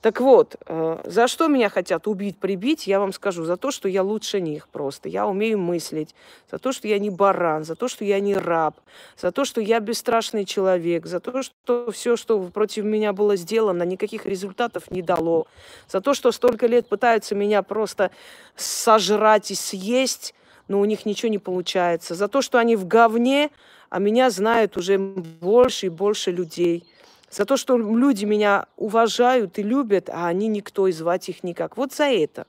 Так 0.00 0.20
вот, 0.20 0.54
э, 0.64 1.00
за 1.04 1.26
что 1.26 1.48
меня 1.48 1.68
хотят 1.68 2.06
убить, 2.06 2.38
прибить, 2.38 2.86
я 2.86 3.00
вам 3.00 3.12
скажу, 3.12 3.44
за 3.44 3.56
то, 3.56 3.72
что 3.72 3.88
я 3.88 4.04
лучше 4.04 4.40
них 4.40 4.68
просто. 4.68 5.08
Я 5.08 5.26
умею 5.26 5.58
мыслить, 5.58 6.14
за 6.48 6.58
то, 6.58 6.70
что 6.70 6.86
я 6.86 7.00
не 7.00 7.10
баран, 7.10 7.64
за 7.64 7.74
то, 7.74 7.88
что 7.88 8.04
я 8.04 8.20
не 8.20 8.36
раб, 8.36 8.76
за 9.16 9.32
то, 9.32 9.44
что 9.44 9.60
я 9.60 9.80
бесстрашный 9.80 10.44
человек, 10.44 11.06
за 11.06 11.18
то, 11.18 11.42
что 11.42 11.90
все, 11.90 12.14
что 12.14 12.40
против 12.44 12.84
меня 12.84 13.12
было 13.12 13.34
сделано, 13.34 13.82
никаких 13.82 14.24
результатов 14.24 14.88
не 14.92 15.02
дало, 15.02 15.48
за 15.88 16.00
то, 16.00 16.14
что 16.14 16.30
столько 16.30 16.68
лет 16.68 16.88
пытаются 16.88 17.34
меня 17.34 17.62
просто 17.62 18.12
сожрать 18.54 19.50
и 19.50 19.56
съесть, 19.56 20.32
но 20.68 20.78
у 20.78 20.84
них 20.84 21.06
ничего 21.06 21.28
не 21.28 21.38
получается, 21.38 22.14
за 22.14 22.28
то, 22.28 22.40
что 22.40 22.58
они 22.58 22.76
в 22.76 22.86
говне, 22.86 23.50
а 23.90 23.98
меня 23.98 24.30
знают 24.30 24.76
уже 24.76 24.96
больше 24.96 25.86
и 25.86 25.88
больше 25.88 26.30
людей– 26.30 26.86
за 27.30 27.44
то, 27.44 27.56
что 27.56 27.76
люди 27.76 28.24
меня 28.24 28.66
уважают 28.76 29.58
и 29.58 29.62
любят, 29.62 30.08
а 30.10 30.28
они 30.28 30.48
никто, 30.48 30.86
и 30.86 30.92
звать 30.92 31.28
их 31.28 31.44
никак. 31.44 31.76
Вот 31.76 31.92
за 31.92 32.04
это. 32.04 32.46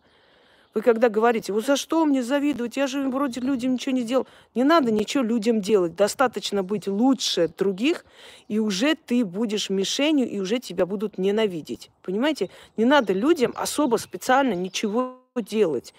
Вы 0.75 0.83
когда 0.83 1.09
говорите, 1.09 1.51
вот 1.51 1.65
за 1.65 1.75
что 1.75 2.05
мне 2.05 2.21
завидовать, 2.21 2.77
я 2.77 2.86
же 2.86 3.09
вроде 3.09 3.41
людям 3.41 3.74
ничего 3.74 3.95
не 3.95 4.01
сделал. 4.01 4.27
Не 4.53 4.63
надо 4.63 4.91
ничего 4.91 5.24
людям 5.24 5.62
делать. 5.62 5.95
Достаточно 5.95 6.62
быть 6.62 6.88
лучше 6.88 7.48
других, 7.48 8.05
и 8.48 8.59
уже 8.59 8.95
ты 8.95 9.25
будешь 9.25 9.71
мишенью, 9.71 10.29
и 10.29 10.39
уже 10.39 10.59
тебя 10.59 10.86
будут 10.86 11.17
ненавидеть. 11.17 11.89
Понимаете? 12.03 12.50
Не 12.77 12.86
надо 12.86 13.13
людям 13.13 13.53
особо 13.55 13.98
специально 13.98 14.53
ничего 14.53 15.17
делать. 15.36 15.93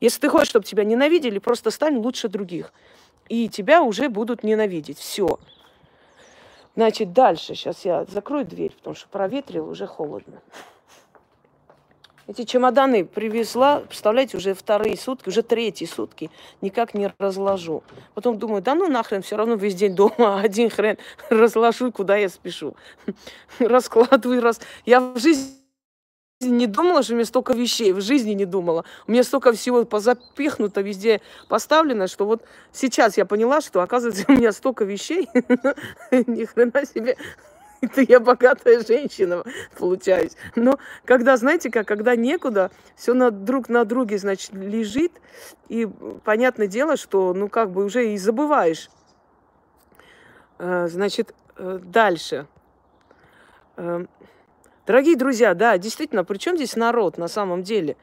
Если 0.00 0.20
ты 0.20 0.28
хочешь, 0.30 0.48
чтобы 0.48 0.64
тебя 0.64 0.84
ненавидели, 0.84 1.38
просто 1.38 1.70
стань 1.70 1.98
лучше 1.98 2.28
других. 2.28 2.72
И 3.28 3.48
тебя 3.48 3.82
уже 3.82 4.08
будут 4.08 4.42
ненавидеть. 4.42 4.98
Все. 4.98 5.38
Значит, 6.76 7.12
дальше. 7.12 7.54
Сейчас 7.54 7.84
я 7.84 8.04
закрою 8.04 8.44
дверь, 8.44 8.72
потому 8.72 8.96
что 8.96 9.08
проветрил, 9.08 9.68
уже 9.68 9.86
холодно. 9.86 10.40
Эти 12.26 12.44
чемоданы 12.44 13.04
привезла, 13.04 13.80
представляете, 13.80 14.38
уже 14.38 14.54
вторые 14.54 14.96
сутки, 14.96 15.28
уже 15.28 15.42
третьи 15.42 15.84
сутки, 15.84 16.30
никак 16.62 16.94
не 16.94 17.12
разложу. 17.18 17.82
Потом 18.14 18.38
думаю, 18.38 18.62
да 18.62 18.74
ну 18.74 18.88
нахрен, 18.88 19.20
все 19.20 19.36
равно 19.36 19.56
весь 19.56 19.74
день 19.74 19.94
дома, 19.94 20.40
один 20.42 20.70
хрен 20.70 20.96
разложу, 21.28 21.92
куда 21.92 22.16
я 22.16 22.30
спешу. 22.30 22.76
Раскладываю, 23.58 24.40
раз. 24.40 24.60
Я 24.86 25.00
в 25.00 25.18
жизни 25.18 25.63
не 26.50 26.66
думала, 26.66 27.02
что 27.02 27.12
у 27.12 27.16
меня 27.16 27.26
столько 27.26 27.52
вещей, 27.52 27.92
в 27.92 28.00
жизни 28.00 28.32
не 28.32 28.44
думала. 28.44 28.84
У 29.06 29.12
меня 29.12 29.24
столько 29.24 29.52
всего 29.52 29.84
позапихнуто 29.84 30.80
везде 30.80 31.20
поставлено, 31.48 32.06
что 32.06 32.26
вот 32.26 32.44
сейчас 32.72 33.16
я 33.16 33.24
поняла, 33.24 33.60
что, 33.60 33.80
оказывается, 33.80 34.24
у 34.28 34.32
меня 34.32 34.52
столько 34.52 34.84
вещей, 34.84 35.28
ни 36.10 36.44
хрена 36.44 36.84
себе 36.86 37.16
это 37.84 38.00
я 38.02 38.20
богатая 38.20 38.82
женщина, 38.82 39.44
получаюсь. 39.78 40.32
Но 40.56 40.78
когда, 41.04 41.36
знаете 41.36 41.70
как, 41.70 41.86
когда 41.86 42.16
некуда, 42.16 42.70
все 42.96 43.14
на, 43.14 43.30
друг 43.30 43.68
на 43.68 43.84
друге, 43.84 44.18
значит, 44.18 44.52
лежит, 44.52 45.12
и 45.68 45.86
понятное 46.24 46.66
дело, 46.66 46.96
что, 46.96 47.34
ну, 47.34 47.48
как 47.48 47.70
бы 47.70 47.84
уже 47.84 48.12
и 48.12 48.18
забываешь. 48.18 48.90
Э, 50.58 50.88
значит, 50.88 51.34
э, 51.56 51.78
дальше. 51.82 52.46
Э, 54.84 54.86
дорогие 54.86 55.16
друзья, 55.16 55.54
да, 55.54 55.78
действительно, 55.78 56.24
при 56.24 56.38
чем 56.38 56.56
здесь 56.56 56.76
народ 56.76 57.18
на 57.18 57.28
самом 57.28 57.62
деле? 57.62 57.96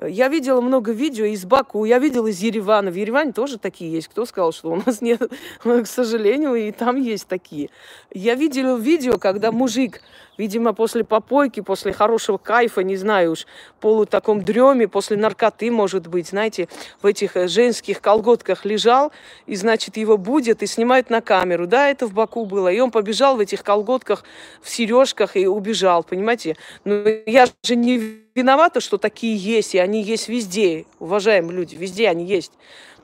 Я 0.00 0.28
видела 0.28 0.60
много 0.60 0.92
видео 0.92 1.24
из 1.24 1.44
Баку, 1.44 1.84
я 1.84 1.98
видела 1.98 2.28
из 2.28 2.40
Еревана. 2.40 2.90
В 2.90 2.94
Ереване 2.94 3.32
тоже 3.32 3.58
такие 3.58 3.90
есть. 3.90 4.08
Кто 4.08 4.26
сказал, 4.26 4.52
что 4.52 4.70
у 4.70 4.76
нас 4.76 5.00
нет? 5.00 5.20
К 5.64 5.86
сожалению, 5.86 6.54
и 6.54 6.70
там 6.70 6.96
есть 6.96 7.26
такие. 7.26 7.70
Я 8.12 8.36
видела 8.36 8.76
видео, 8.76 9.18
когда 9.18 9.50
мужик 9.50 10.00
Видимо, 10.38 10.72
после 10.72 11.02
попойки, 11.02 11.58
после 11.58 11.92
хорошего 11.92 12.38
кайфа, 12.38 12.82
не 12.82 12.96
знаю 12.96 13.32
уж, 13.32 13.46
полу 13.80 14.06
таком 14.06 14.42
дреме, 14.42 14.86
после 14.86 15.16
наркоты, 15.16 15.68
может 15.72 16.06
быть, 16.06 16.28
знаете, 16.28 16.68
в 17.02 17.06
этих 17.06 17.36
э, 17.36 17.48
женских 17.48 18.00
колготках 18.00 18.64
лежал, 18.64 19.10
и, 19.46 19.56
значит, 19.56 19.96
его 19.96 20.16
будет 20.16 20.62
и 20.62 20.66
снимают 20.66 21.10
на 21.10 21.20
камеру. 21.20 21.66
Да, 21.66 21.88
это 21.88 22.06
в 22.06 22.14
Баку 22.14 22.46
было. 22.46 22.68
И 22.68 22.78
он 22.78 22.92
побежал 22.92 23.36
в 23.36 23.40
этих 23.40 23.64
колготках, 23.64 24.22
в 24.62 24.70
сережках 24.70 25.36
и 25.36 25.48
убежал, 25.48 26.04
понимаете? 26.04 26.56
Но 26.84 27.02
я 27.26 27.46
же 27.64 27.74
не 27.74 28.22
виновата, 28.36 28.80
что 28.80 28.96
такие 28.96 29.36
есть, 29.36 29.74
и 29.74 29.78
они 29.78 30.02
есть 30.02 30.28
везде, 30.28 30.86
уважаемые 31.00 31.56
люди, 31.56 31.74
везде 31.74 32.08
они 32.08 32.24
есть. 32.24 32.52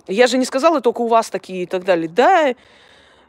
Я 0.06 0.28
же 0.28 0.38
не 0.38 0.44
сказала 0.44 0.80
только 0.80 1.00
у 1.00 1.08
вас 1.08 1.30
такие 1.30 1.64
и 1.64 1.66
так 1.66 1.84
далее. 1.84 2.08
Да, 2.08 2.54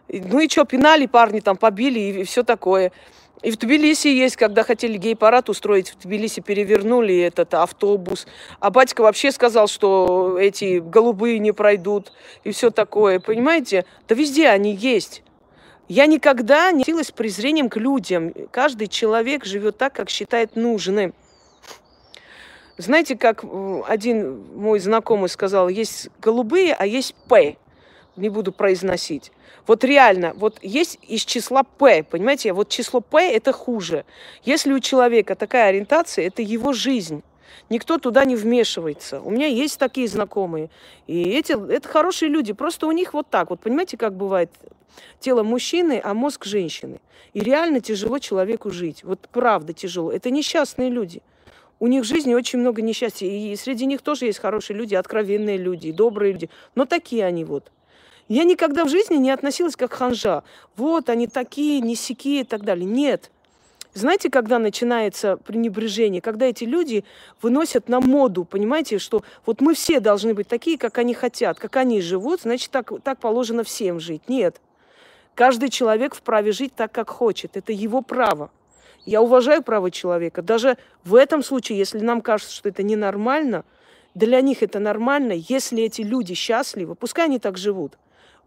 ну 0.09 0.39
и 0.39 0.47
что, 0.47 0.65
пинали 0.65 1.07
парни, 1.07 1.39
там 1.39 1.57
побили 1.57 1.99
и 1.99 2.23
все 2.23 2.43
такое. 2.43 2.91
И 3.45 3.51
в 3.51 3.59
Тбилиси 3.59 4.07
есть, 4.07 4.37
когда 4.37 4.63
хотели 4.63 4.97
гей-парад 4.97 5.49
устроить, 5.49 5.91
в 5.91 5.99
Тбилиси 5.99 6.41
перевернули 6.41 7.15
этот 7.19 7.53
автобус. 7.53 8.25
А 8.59 8.71
батька 8.71 9.01
вообще 9.01 9.31
сказал, 9.31 9.67
что 9.67 10.39
эти 10.39 10.79
голубые 10.79 11.37
не 11.37 11.51
пройдут 11.51 12.11
и 12.43 12.49
все 12.49 12.71
такое. 12.71 13.19
Понимаете? 13.19 13.85
Да 14.07 14.15
везде 14.15 14.47
они 14.47 14.73
есть. 14.73 15.21
Я 15.87 16.07
никогда 16.07 16.71
не 16.71 16.81
относилась 16.81 17.11
презрением 17.11 17.69
к 17.69 17.77
людям. 17.77 18.33
Каждый 18.49 18.87
человек 18.87 19.45
живет 19.45 19.77
так, 19.77 19.93
как 19.93 20.09
считает 20.09 20.55
нужным. 20.55 21.13
Знаете, 22.77 23.15
как 23.15 23.45
один 23.87 24.43
мой 24.55 24.79
знакомый 24.79 25.29
сказал, 25.29 25.69
есть 25.69 26.09
голубые, 26.19 26.73
а 26.73 26.87
есть 26.87 27.13
П. 27.29 27.57
Не 28.17 28.29
буду 28.29 28.51
произносить. 28.51 29.31
Вот 29.67 29.83
реально, 29.83 30.33
вот 30.35 30.59
есть 30.61 30.99
из 31.07 31.25
числа 31.25 31.63
П, 31.63 32.03
понимаете, 32.03 32.53
вот 32.53 32.69
число 32.69 33.01
П 33.01 33.31
это 33.31 33.51
хуже. 33.51 34.05
Если 34.43 34.71
у 34.71 34.79
человека 34.79 35.35
такая 35.35 35.69
ориентация, 35.69 36.27
это 36.27 36.41
его 36.41 36.71
жизнь. 36.71 37.23
Никто 37.69 37.97
туда 37.97 38.25
не 38.25 38.35
вмешивается. 38.35 39.21
У 39.21 39.31
меня 39.31 39.47
есть 39.47 39.79
такие 39.79 40.07
знакомые. 40.07 40.69
И 41.07 41.23
эти, 41.23 41.53
это 41.71 41.87
хорошие 41.87 42.29
люди. 42.29 42.53
Просто 42.53 42.85
у 42.85 42.91
них 42.91 43.13
вот 43.13 43.27
так 43.29 43.49
вот. 43.49 43.59
Понимаете, 43.59 43.97
как 43.97 44.13
бывает 44.15 44.51
тело 45.19 45.41
мужчины, 45.43 45.99
а 46.03 46.13
мозг 46.13 46.45
женщины. 46.45 46.99
И 47.33 47.39
реально 47.39 47.81
тяжело 47.81 48.19
человеку 48.19 48.69
жить. 48.69 49.03
Вот 49.03 49.27
правда 49.31 49.73
тяжело. 49.73 50.11
Это 50.11 50.29
несчастные 50.29 50.89
люди. 50.89 51.21
У 51.79 51.87
них 51.87 52.03
в 52.03 52.07
жизни 52.07 52.33
очень 52.33 52.59
много 52.59 52.81
несчастья. 52.81 53.27
И 53.27 53.55
среди 53.55 53.85
них 53.85 54.01
тоже 54.01 54.25
есть 54.25 54.39
хорошие 54.39 54.77
люди, 54.77 54.95
откровенные 54.95 55.57
люди, 55.57 55.91
добрые 55.91 56.33
люди. 56.33 56.49
Но 56.75 56.85
такие 56.85 57.25
они 57.25 57.43
вот. 57.45 57.71
Я 58.27 58.43
никогда 58.43 58.85
в 58.85 58.89
жизни 58.89 59.15
не 59.15 59.29
относилась 59.29 59.75
как 59.75 59.93
ханжа. 59.93 60.43
Вот 60.77 61.09
они 61.09 61.27
такие, 61.27 61.79
не 61.79 61.95
сякие 61.95 62.41
и 62.41 62.43
так 62.43 62.63
далее. 62.63 62.85
Нет. 62.85 63.29
Знаете, 63.93 64.29
когда 64.29 64.59
начинается 64.59 65.37
пренебрежение? 65.37 66.21
Когда 66.21 66.47
эти 66.47 66.63
люди 66.63 67.05
выносят 67.41 67.87
на 67.87 68.01
моду, 68.01 68.43
понимаете, 68.43 68.97
что 68.97 69.23
вот 69.45 69.61
мы 69.61 69.73
все 69.73 69.99
должны 69.99 70.33
быть 70.33 70.47
такие, 70.47 70.77
как 70.77 70.97
они 70.97 71.13
хотят, 71.13 71.59
как 71.59 71.77
они 71.77 72.01
живут, 72.01 72.41
значит, 72.41 72.71
так, 72.71 72.91
так 73.03 73.19
положено 73.19 73.63
всем 73.63 73.99
жить. 73.99 74.27
Нет. 74.27 74.59
Каждый 75.35 75.69
человек 75.69 76.15
вправе 76.15 76.51
жить 76.51 76.73
так, 76.75 76.91
как 76.91 77.09
хочет. 77.09 77.55
Это 77.55 77.71
его 77.71 78.01
право. 78.01 78.49
Я 79.05 79.21
уважаю 79.21 79.61
право 79.61 79.91
человека. 79.91 80.41
Даже 80.41 80.77
в 81.03 81.13
этом 81.13 81.43
случае, 81.43 81.77
если 81.77 81.99
нам 81.99 82.21
кажется, 82.21 82.53
что 82.53 82.69
это 82.69 82.81
ненормально, 82.81 83.63
для 84.15 84.41
них 84.41 84.63
это 84.63 84.79
нормально, 84.79 85.33
если 85.33 85.83
эти 85.83 86.01
люди 86.01 86.33
счастливы, 86.33 86.95
пускай 86.95 87.25
они 87.25 87.37
так 87.37 87.57
живут. 87.57 87.97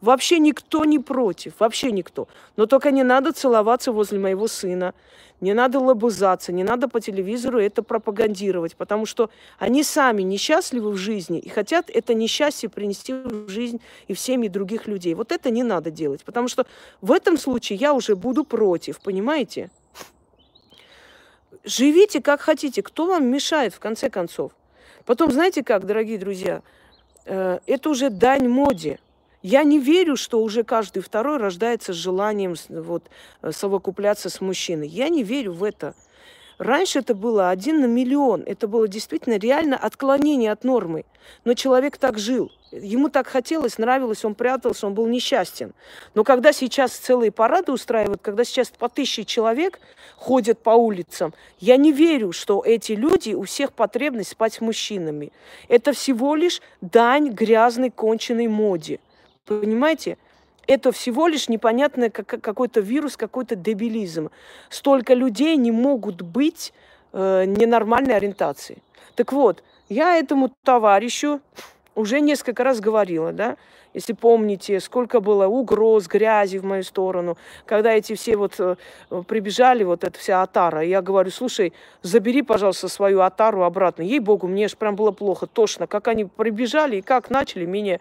Вообще 0.01 0.39
никто 0.39 0.85
не 0.85 1.01
против, 1.01 1.55
вообще 1.59 1.91
никто. 1.91 2.29
Но 2.57 2.67
только 2.67 2.93
не 2.93 3.03
надо 3.03 3.33
целоваться 3.33 3.91
возле 3.91 4.21
моего 4.21 4.47
сына, 4.47 4.95
не 5.41 5.55
надо 5.55 5.81
лобызаться, 5.81 6.53
не 6.53 6.63
надо 6.63 6.89
по 6.89 7.01
телевизору 7.01 7.61
это 7.61 7.83
пропагандировать, 7.83 8.77
потому 8.77 9.07
что 9.07 9.31
они 9.59 9.83
сами 9.83 10.23
несчастливы 10.23 10.91
в 10.91 10.97
жизни 10.97 11.39
и 11.39 11.49
хотят 11.49 11.91
это 11.91 12.15
несчастье 12.15 12.69
принести 12.69 13.13
в 13.13 13.49
жизнь 13.49 13.81
и 14.07 14.15
в 14.15 14.21
семьи 14.21 14.49
других 14.49 14.87
людей. 14.87 15.15
Вот 15.15 15.33
это 15.33 15.51
не 15.51 15.65
надо 15.65 15.91
делать, 15.91 16.25
потому 16.25 16.49
что 16.49 16.67
в 17.01 17.11
этом 17.11 17.37
случае 17.37 17.79
я 17.79 17.93
уже 17.93 18.15
буду 18.15 18.45
против, 18.45 19.01
понимаете? 19.01 19.71
Живите 21.65 22.23
как 22.23 22.41
хотите, 22.41 22.83
кто 22.83 23.07
вам 23.07 23.27
мешает 23.27 23.75
в 23.75 23.81
конце 23.81 24.11
концов. 24.11 24.53
Потом, 25.05 25.33
знаете 25.33 25.65
как, 25.65 25.87
дорогие 25.87 26.19
друзья, 26.19 26.63
э, 27.25 27.59
это 27.67 27.91
уже 27.91 28.11
дань 28.11 28.49
моде. 28.49 28.99
Я 29.43 29.63
не 29.63 29.79
верю, 29.79 30.17
что 30.17 30.43
уже 30.43 30.65
каждый 30.65 31.01
второй 31.01 31.37
рождается 31.37 31.93
с 31.93 31.97
желанием 31.97 32.55
вот, 32.69 33.05
э, 33.43 33.53
совокупляться 33.53 34.31
с 34.31 34.41
мужчиной. 34.41 34.89
Я 34.89 35.09
не 35.09 35.23
верю 35.23 35.53
в 35.53 35.63
это. 35.63 35.95
Раньше 36.59 36.99
это 36.99 37.15
было 37.15 37.51
один 37.51 37.81
на 37.81 37.85
миллион. 37.85 38.43
Это 38.45 38.67
было 38.67 38.89
действительно 38.89 39.39
реально 39.39 39.77
отклонение 39.77 40.51
от 40.51 40.65
нормы. 40.65 41.05
Но 41.45 41.55
человек 41.55 41.99
так 41.99 42.19
жил. 42.19 42.51
Ему 42.73 43.09
так 43.11 43.29
хотелось, 43.29 43.79
нравилось, 43.79 44.25
он 44.25 44.35
прятался, 44.35 44.89
он 44.89 44.95
был 44.95 45.07
несчастен. 45.07 45.73
Но 46.15 46.25
когда 46.25 46.53
сейчас 46.53 46.93
целые 46.93 47.31
парады 47.31 47.71
устраивают, 47.71 48.21
когда 48.23 48.43
сейчас 48.43 48.71
по 48.71 48.89
тысяче 48.89 49.25
человек 49.25 49.79
ходят 50.17 50.59
по 50.59 50.71
улицам, 50.71 51.33
я 51.61 51.77
не 51.77 51.93
верю, 51.93 52.33
что 52.33 52.63
эти 52.67 52.93
люди, 52.93 53.35
у 53.35 53.45
всех 53.45 53.73
потребность 53.73 54.31
спать 54.31 54.55
с 54.55 54.61
мужчинами. 54.61 55.33
Это 55.69 55.93
всего 55.93 56.35
лишь 56.35 56.61
дань 56.81 57.29
грязной, 57.31 57.91
конченной 57.91 58.49
моде. 58.49 58.99
Понимаете? 59.49 60.19
Это 60.67 60.93
всего 60.93 61.29
лишь 61.29 61.49
непонятный 61.49 62.11
какой-то 62.11 62.81
вирус, 62.81 63.17
какой-то 63.17 63.57
дебилизм. 63.57 64.29
Столько 64.69 65.15
людей 65.15 65.57
не 65.57 65.73
могут 65.73 66.21
быть 66.21 66.75
э, 67.15 67.45
ненормальной 67.47 68.15
ориентации. 68.15 68.77
Так 69.15 69.33
вот, 69.33 69.63
я 69.89 70.19
этому 70.19 70.51
товарищу 70.63 71.41
уже 71.95 72.21
несколько 72.21 72.65
раз 72.65 72.81
говорила, 72.81 73.33
да, 73.33 73.57
если 73.95 74.13
помните, 74.13 74.81
сколько 74.81 75.21
было 75.21 75.47
угроз, 75.47 76.07
грязи 76.07 76.59
в 76.59 76.65
мою 76.65 76.83
сторону, 76.83 77.37
когда 77.67 77.93
эти 77.93 78.15
все 78.15 78.37
вот 78.37 78.55
э, 78.59 78.77
прибежали, 79.27 79.85
вот 79.85 80.05
эта 80.05 80.19
вся 80.19 80.43
атара, 80.43 80.83
я 80.83 81.03
говорю, 81.03 81.31
слушай, 81.31 81.73
забери, 82.03 82.43
пожалуйста, 82.43 82.89
свою 82.89 83.21
атару 83.21 83.63
обратно. 83.63 84.03
Ей-богу, 84.03 84.47
мне 84.47 84.69
же 84.69 84.77
прям 84.77 84.95
было 84.95 85.11
плохо, 85.11 85.47
тошно, 85.47 85.87
как 85.87 86.09
они 86.09 86.25
прибежали 86.25 86.97
и 86.97 87.03
как 87.03 87.31
начали 87.31 87.65
меня 87.65 88.01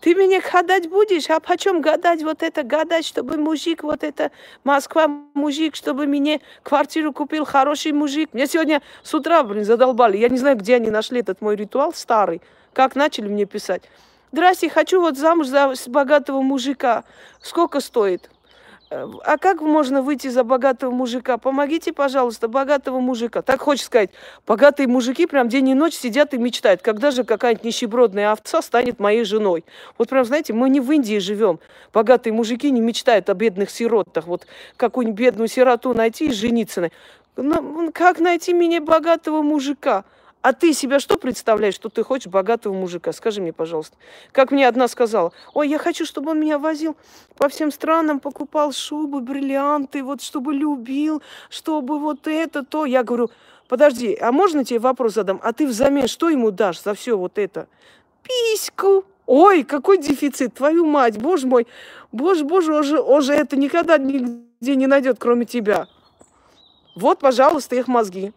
Ты 0.00 0.14
меня 0.14 0.40
гадать 0.40 0.88
будешь? 0.88 1.30
А 1.30 1.40
почем 1.40 1.80
гадать 1.80 2.22
вот 2.22 2.42
это, 2.42 2.62
гадать, 2.62 3.06
чтобы 3.06 3.36
мужик, 3.36 3.82
вот 3.82 4.02
это 4.02 4.30
Москва 4.64 5.08
мужик, 5.34 5.76
чтобы 5.76 6.06
мне 6.06 6.40
квартиру 6.62 7.12
купил 7.12 7.44
хороший 7.44 7.92
мужик. 7.92 8.30
Мне 8.32 8.46
сегодня 8.46 8.82
с 9.02 9.14
утра, 9.14 9.42
блин, 9.44 9.64
задолбали. 9.64 10.18
Я 10.18 10.28
не 10.28 10.38
знаю, 10.38 10.56
где 10.56 10.76
они 10.76 10.90
нашли 10.90 11.20
этот 11.20 11.40
мой 11.40 11.56
ритуал 11.56 11.94
старый. 11.94 12.42
Как 12.72 12.96
начали 12.96 13.28
мне 13.28 13.44
писать. 13.44 13.82
Здрасте, 14.32 14.70
хочу 14.70 14.98
вот 14.98 15.18
замуж 15.18 15.48
за 15.48 15.74
богатого 15.88 16.40
мужика. 16.40 17.04
Сколько 17.42 17.80
стоит? 17.80 18.30
Э, 18.88 19.06
а 19.26 19.36
как 19.36 19.60
можно 19.60 20.00
выйти 20.00 20.28
за 20.28 20.42
богатого 20.42 20.90
мужика? 20.90 21.36
Помогите, 21.36 21.92
пожалуйста, 21.92 22.48
богатого 22.48 22.98
мужика. 23.00 23.42
Так 23.42 23.60
хочешь 23.60 23.84
сказать, 23.84 24.08
богатые 24.46 24.86
мужики 24.86 25.26
прям 25.26 25.50
день 25.50 25.68
и 25.68 25.74
ночь 25.74 25.92
сидят 25.92 26.32
и 26.32 26.38
мечтают, 26.38 26.80
когда 26.80 27.10
же 27.10 27.24
какая-нибудь 27.24 27.64
нищебродная 27.64 28.32
овца 28.32 28.62
станет 28.62 28.98
моей 28.98 29.24
женой. 29.24 29.66
Вот 29.98 30.08
прям, 30.08 30.24
знаете, 30.24 30.54
мы 30.54 30.70
не 30.70 30.80
в 30.80 30.90
Индии 30.90 31.18
живем. 31.18 31.60
Богатые 31.92 32.32
мужики 32.32 32.70
не 32.70 32.80
мечтают 32.80 33.28
о 33.28 33.34
бедных 33.34 33.68
сиротах. 33.68 34.26
Вот 34.26 34.46
какую-нибудь 34.78 35.20
бедную 35.20 35.48
сироту 35.48 35.92
найти 35.92 36.28
и 36.28 36.32
жениться 36.32 36.80
на... 36.80 36.90
Ну, 37.36 37.92
как 37.92 38.18
найти 38.18 38.54
мне 38.54 38.80
богатого 38.80 39.42
мужика? 39.42 40.04
А 40.42 40.52
ты 40.52 40.72
себя 40.72 40.98
что 40.98 41.16
представляешь, 41.18 41.74
что 41.74 41.88
ты 41.88 42.02
хочешь 42.02 42.26
богатого 42.26 42.74
мужика? 42.74 43.12
Скажи 43.12 43.40
мне, 43.40 43.52
пожалуйста. 43.52 43.96
Как 44.32 44.50
мне 44.50 44.66
одна 44.66 44.88
сказала, 44.88 45.32
ой, 45.54 45.68
я 45.68 45.78
хочу, 45.78 46.04
чтобы 46.04 46.32
он 46.32 46.40
меня 46.40 46.58
возил 46.58 46.96
по 47.36 47.48
всем 47.48 47.70
странам, 47.70 48.18
покупал 48.18 48.72
шубы, 48.72 49.20
бриллианты, 49.20 50.02
вот 50.02 50.20
чтобы 50.20 50.52
любил, 50.52 51.22
чтобы 51.48 52.00
вот 52.00 52.26
это, 52.26 52.64
то. 52.64 52.86
Я 52.86 53.04
говорю, 53.04 53.30
подожди, 53.68 54.18
а 54.20 54.32
можно 54.32 54.64
тебе 54.64 54.80
вопрос 54.80 55.14
задам? 55.14 55.40
А 55.44 55.52
ты 55.52 55.64
взамен 55.64 56.08
что 56.08 56.28
ему 56.28 56.50
дашь 56.50 56.82
за 56.82 56.94
все 56.94 57.16
вот 57.16 57.38
это? 57.38 57.68
Письку. 58.24 59.04
Ой, 59.26 59.62
какой 59.62 59.98
дефицит, 59.98 60.54
твою 60.54 60.84
мать, 60.84 61.18
боже 61.18 61.46
мой. 61.46 61.68
Боже, 62.10 62.44
боже, 62.44 62.74
он 62.74 62.82
же, 62.82 63.00
он 63.00 63.22
же 63.22 63.32
это 63.32 63.56
никогда 63.56 63.96
нигде 63.96 64.74
не 64.74 64.88
найдет, 64.88 65.18
кроме 65.20 65.44
тебя. 65.44 65.86
Вот, 66.96 67.20
пожалуйста, 67.20 67.76
их 67.76 67.86
мозги. 67.86 68.32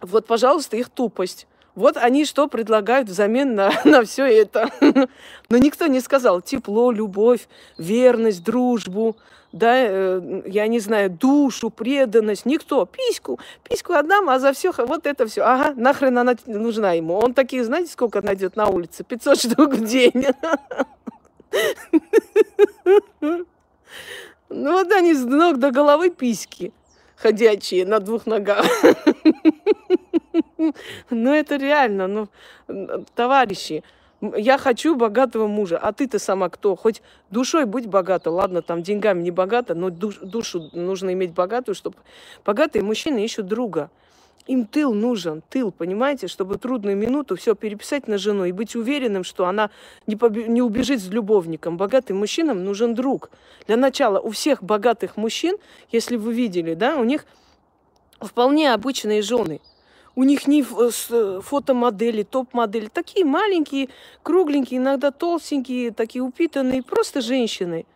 Вот, 0.00 0.26
пожалуйста, 0.26 0.76
их 0.76 0.88
тупость. 0.88 1.46
Вот 1.74 1.96
они 1.96 2.24
что 2.24 2.48
предлагают 2.48 3.08
взамен 3.08 3.54
на, 3.54 3.70
на 3.84 4.02
все 4.02 4.26
это. 4.26 4.68
Но 5.48 5.58
никто 5.58 5.86
не 5.86 6.00
сказал 6.00 6.40
тепло, 6.40 6.90
любовь, 6.90 7.48
верность, 7.78 8.42
дружбу, 8.42 9.16
да, 9.52 9.74
э, 9.76 10.42
я 10.46 10.66
не 10.68 10.78
знаю, 10.78 11.10
душу, 11.10 11.70
преданность. 11.70 12.46
Никто. 12.46 12.86
Письку, 12.86 13.40
письку 13.68 13.94
отдам, 13.94 14.28
а 14.28 14.38
за 14.38 14.52
все 14.52 14.72
вот 14.76 15.06
это 15.06 15.26
все. 15.26 15.42
Ага, 15.42 15.74
нахрен 15.76 16.18
она 16.18 16.36
нужна 16.46 16.92
ему. 16.92 17.14
Он 17.14 17.34
такие, 17.34 17.64
знаете, 17.64 17.90
сколько 17.90 18.22
найдет 18.22 18.56
на 18.56 18.68
улице? 18.68 19.02
500 19.02 19.38
штук 19.40 19.74
в 19.74 19.84
день. 19.84 20.26
Ну 24.48 24.72
вот 24.72 24.92
они 24.92 25.14
с 25.14 25.24
ног 25.24 25.58
до 25.58 25.70
головы 25.70 26.10
письки 26.10 26.72
ходячие 27.20 27.84
на 27.86 28.00
двух 28.00 28.26
ногах. 28.26 28.66
Ну, 31.08 31.32
это 31.32 31.56
реально, 31.56 32.06
ну, 32.06 32.28
товарищи, 33.14 33.82
я 34.20 34.58
хочу 34.58 34.94
богатого 34.94 35.46
мужа, 35.46 35.78
а 35.78 35.92
ты-то 35.92 36.18
сама 36.18 36.50
кто? 36.50 36.76
Хоть 36.76 37.00
душой 37.30 37.64
будь 37.64 37.86
богата, 37.86 38.30
ладно, 38.30 38.60
там 38.60 38.82
деньгами 38.82 39.22
не 39.22 39.30
богата, 39.30 39.74
но 39.74 39.88
душ, 39.88 40.18
душу 40.18 40.68
нужно 40.74 41.14
иметь 41.14 41.32
богатую, 41.32 41.74
чтобы... 41.74 41.96
Богатые 42.44 42.82
мужчины 42.82 43.24
ищут 43.24 43.46
друга. 43.46 43.90
Им 44.50 44.66
тыл 44.66 44.92
нужен, 44.92 45.44
тыл, 45.48 45.70
понимаете, 45.70 46.26
чтобы 46.26 46.58
трудную 46.58 46.96
минуту 46.96 47.36
все 47.36 47.54
переписать 47.54 48.08
на 48.08 48.18
жену 48.18 48.46
и 48.46 48.50
быть 48.50 48.74
уверенным, 48.74 49.22
что 49.22 49.46
она 49.46 49.70
не, 50.08 50.16
побе- 50.16 50.48
не 50.48 50.60
убежит 50.60 51.00
с 51.00 51.06
любовником. 51.06 51.76
Богатым 51.76 52.18
мужчинам 52.18 52.64
нужен 52.64 52.96
друг. 52.96 53.30
Для 53.68 53.76
начала 53.76 54.18
у 54.18 54.30
всех 54.30 54.64
богатых 54.64 55.16
мужчин, 55.16 55.56
если 55.92 56.16
вы 56.16 56.34
видели, 56.34 56.74
да, 56.74 56.96
у 56.96 57.04
них 57.04 57.26
вполне 58.20 58.74
обычные 58.74 59.22
жены– 59.22 59.60
у 60.16 60.24
них 60.24 60.48
не 60.48 60.62
фотомодели, 60.62 62.24
топ-модели. 62.24 62.88
Такие 62.88 63.24
маленькие, 63.24 63.88
кругленькие, 64.24 64.78
иногда 64.78 65.12
толстенькие, 65.12 65.92
такие 65.92 66.22
упитанные, 66.22 66.82
просто 66.82 67.20
женщины. 67.20 67.86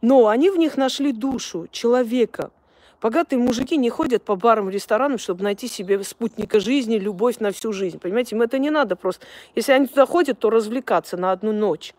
Но 0.00 0.28
они 0.28 0.50
в 0.50 0.56
них 0.56 0.76
нашли 0.76 1.12
душу 1.12 1.66
человека. 1.72 2.52
Богатые 3.00 3.38
мужики 3.38 3.76
не 3.76 3.90
ходят 3.90 4.24
по 4.24 4.34
барам, 4.34 4.70
ресторанам, 4.70 5.18
чтобы 5.18 5.44
найти 5.44 5.68
себе 5.68 6.02
спутника 6.02 6.58
жизни, 6.58 6.96
любовь 6.96 7.38
на 7.38 7.52
всю 7.52 7.72
жизнь. 7.72 7.98
Понимаете, 7.98 8.34
им 8.34 8.42
это 8.42 8.58
не 8.58 8.70
надо 8.70 8.96
просто. 8.96 9.24
Если 9.54 9.72
они 9.72 9.86
туда 9.86 10.04
ходят, 10.04 10.38
то 10.38 10.50
развлекаться 10.50 11.16
на 11.16 11.30
одну 11.30 11.52
ночь. 11.52 11.94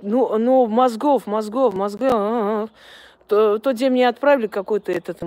Ну, 0.00 0.38
ну 0.38 0.66
мозгов, 0.66 1.26
мозгов, 1.26 1.74
мозгов 1.74 2.70
тот 3.30 3.76
день 3.76 3.90
мне 3.90 4.08
отправили 4.08 4.48
какую-то 4.48 4.90
этот, 4.90 5.20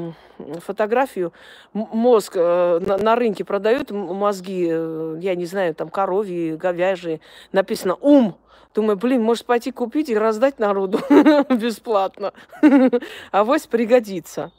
фотографию. 0.59 1.31
Мозг 1.71 2.33
э, 2.35 2.79
на, 2.79 2.97
на 2.97 3.15
рынке 3.15 3.45
продают 3.45 3.91
мозги, 3.91 4.67
э, 4.69 5.17
я 5.21 5.35
не 5.35 5.45
знаю, 5.45 5.73
там 5.73 5.89
коровьи, 5.89 6.55
говяжьи. 6.55 7.21
Написано 7.51 7.95
«ум». 7.95 8.35
Думаю, 8.75 8.97
блин, 8.97 9.21
может 9.21 9.45
пойти 9.45 9.71
купить 9.71 10.09
и 10.09 10.17
раздать 10.17 10.57
народу 10.59 10.99
бесплатно. 11.49 12.33
Авось 13.31 13.67
пригодится. 13.67 14.51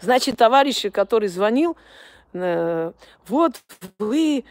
Значит, 0.00 0.38
товарищ, 0.38 0.90
который 0.90 1.28
звонил, 1.28 1.76
э, 2.32 2.92
вот 3.28 3.54
вы 3.98 4.44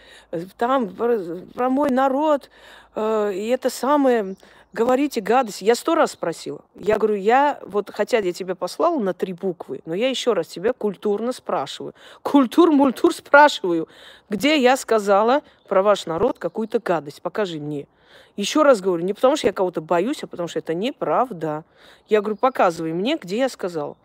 там 0.57 0.89
про 0.89 1.69
мой 1.69 1.89
народ, 1.89 2.49
и 2.95 3.49
это 3.51 3.71
самое 3.71 4.35
говорите 4.73 5.21
гадость. 5.21 5.61
Я 5.61 5.75
сто 5.75 5.95
раз 5.95 6.11
спросила. 6.11 6.61
Я 6.75 6.97
говорю, 6.97 7.15
я, 7.15 7.59
вот, 7.61 7.91
хотя 7.93 8.17
я 8.17 8.33
тебе 8.33 8.55
послала 8.55 8.99
на 8.99 9.13
три 9.13 9.33
буквы, 9.33 9.81
но 9.85 9.93
я 9.93 10.09
еще 10.09 10.33
раз 10.33 10.47
тебя 10.47 10.73
культурно 10.73 11.31
спрашиваю. 11.31 11.93
Культур-мультур 12.23 13.13
спрашиваю, 13.13 13.87
где 14.29 14.59
я 14.59 14.75
сказала 14.75 15.41
про 15.67 15.83
ваш 15.83 16.05
народ 16.07 16.39
какую-то 16.39 16.79
гадость. 16.79 17.21
Покажи 17.21 17.59
мне. 17.59 17.87
Еще 18.35 18.63
раз 18.63 18.81
говорю, 18.81 19.03
не 19.03 19.13
потому 19.13 19.35
что 19.35 19.47
я 19.47 19.53
кого-то 19.53 19.79
боюсь, 19.79 20.23
а 20.23 20.27
потому 20.27 20.49
что 20.49 20.59
это 20.59 20.73
неправда. 20.73 21.63
Я 22.07 22.21
говорю, 22.21 22.35
показывай 22.35 22.91
мне, 22.91 23.15
где 23.15 23.37
я 23.37 23.49
сказала 23.49 23.95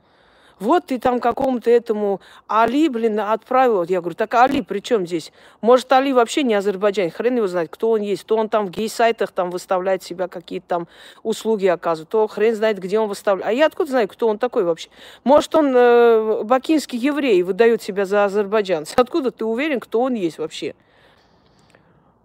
вот 0.60 0.86
ты 0.86 0.98
там 0.98 1.20
какому-то 1.20 1.70
этому 1.70 2.20
Али, 2.48 2.88
блин, 2.88 3.20
отправил. 3.20 3.84
Я 3.84 4.00
говорю, 4.00 4.16
так 4.16 4.34
Али 4.34 4.62
при 4.62 4.80
чем 4.80 5.06
здесь? 5.06 5.32
Может, 5.60 5.92
Али 5.92 6.12
вообще 6.12 6.42
не 6.42 6.54
Азербайджан, 6.54 7.10
хрен 7.10 7.36
его 7.36 7.46
знает, 7.46 7.70
кто 7.70 7.90
он 7.90 8.00
есть. 8.00 8.26
То 8.26 8.36
он 8.36 8.48
там 8.48 8.66
в 8.66 8.70
гей-сайтах 8.70 9.30
там 9.30 9.50
выставляет 9.50 10.02
себя, 10.02 10.28
какие-то 10.28 10.66
там 10.66 10.88
услуги 11.22 11.66
оказывает, 11.66 12.08
то 12.08 12.26
хрен 12.26 12.54
знает, 12.54 12.78
где 12.78 12.98
он 12.98 13.08
выставляет. 13.08 13.48
А 13.48 13.52
я 13.52 13.66
откуда 13.66 13.90
знаю, 13.90 14.08
кто 14.08 14.28
он 14.28 14.38
такой 14.38 14.64
вообще? 14.64 14.88
Может, 15.24 15.54
он 15.54 15.72
э, 15.74 16.42
бакинский 16.44 16.98
еврей, 16.98 17.42
выдает 17.42 17.82
себя 17.82 18.04
за 18.04 18.24
азербайджанца. 18.24 18.94
Откуда 18.96 19.30
ты 19.30 19.44
уверен, 19.44 19.80
кто 19.80 20.00
он 20.00 20.14
есть 20.14 20.38
вообще? 20.38 20.74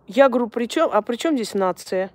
Я 0.08 0.28
говорю, 0.30 0.48
при 0.48 0.66
чем? 0.66 0.90
А 0.92 1.02
при 1.02 1.16
чем 1.16 1.36
здесь 1.36 1.54
нация? 1.54 2.10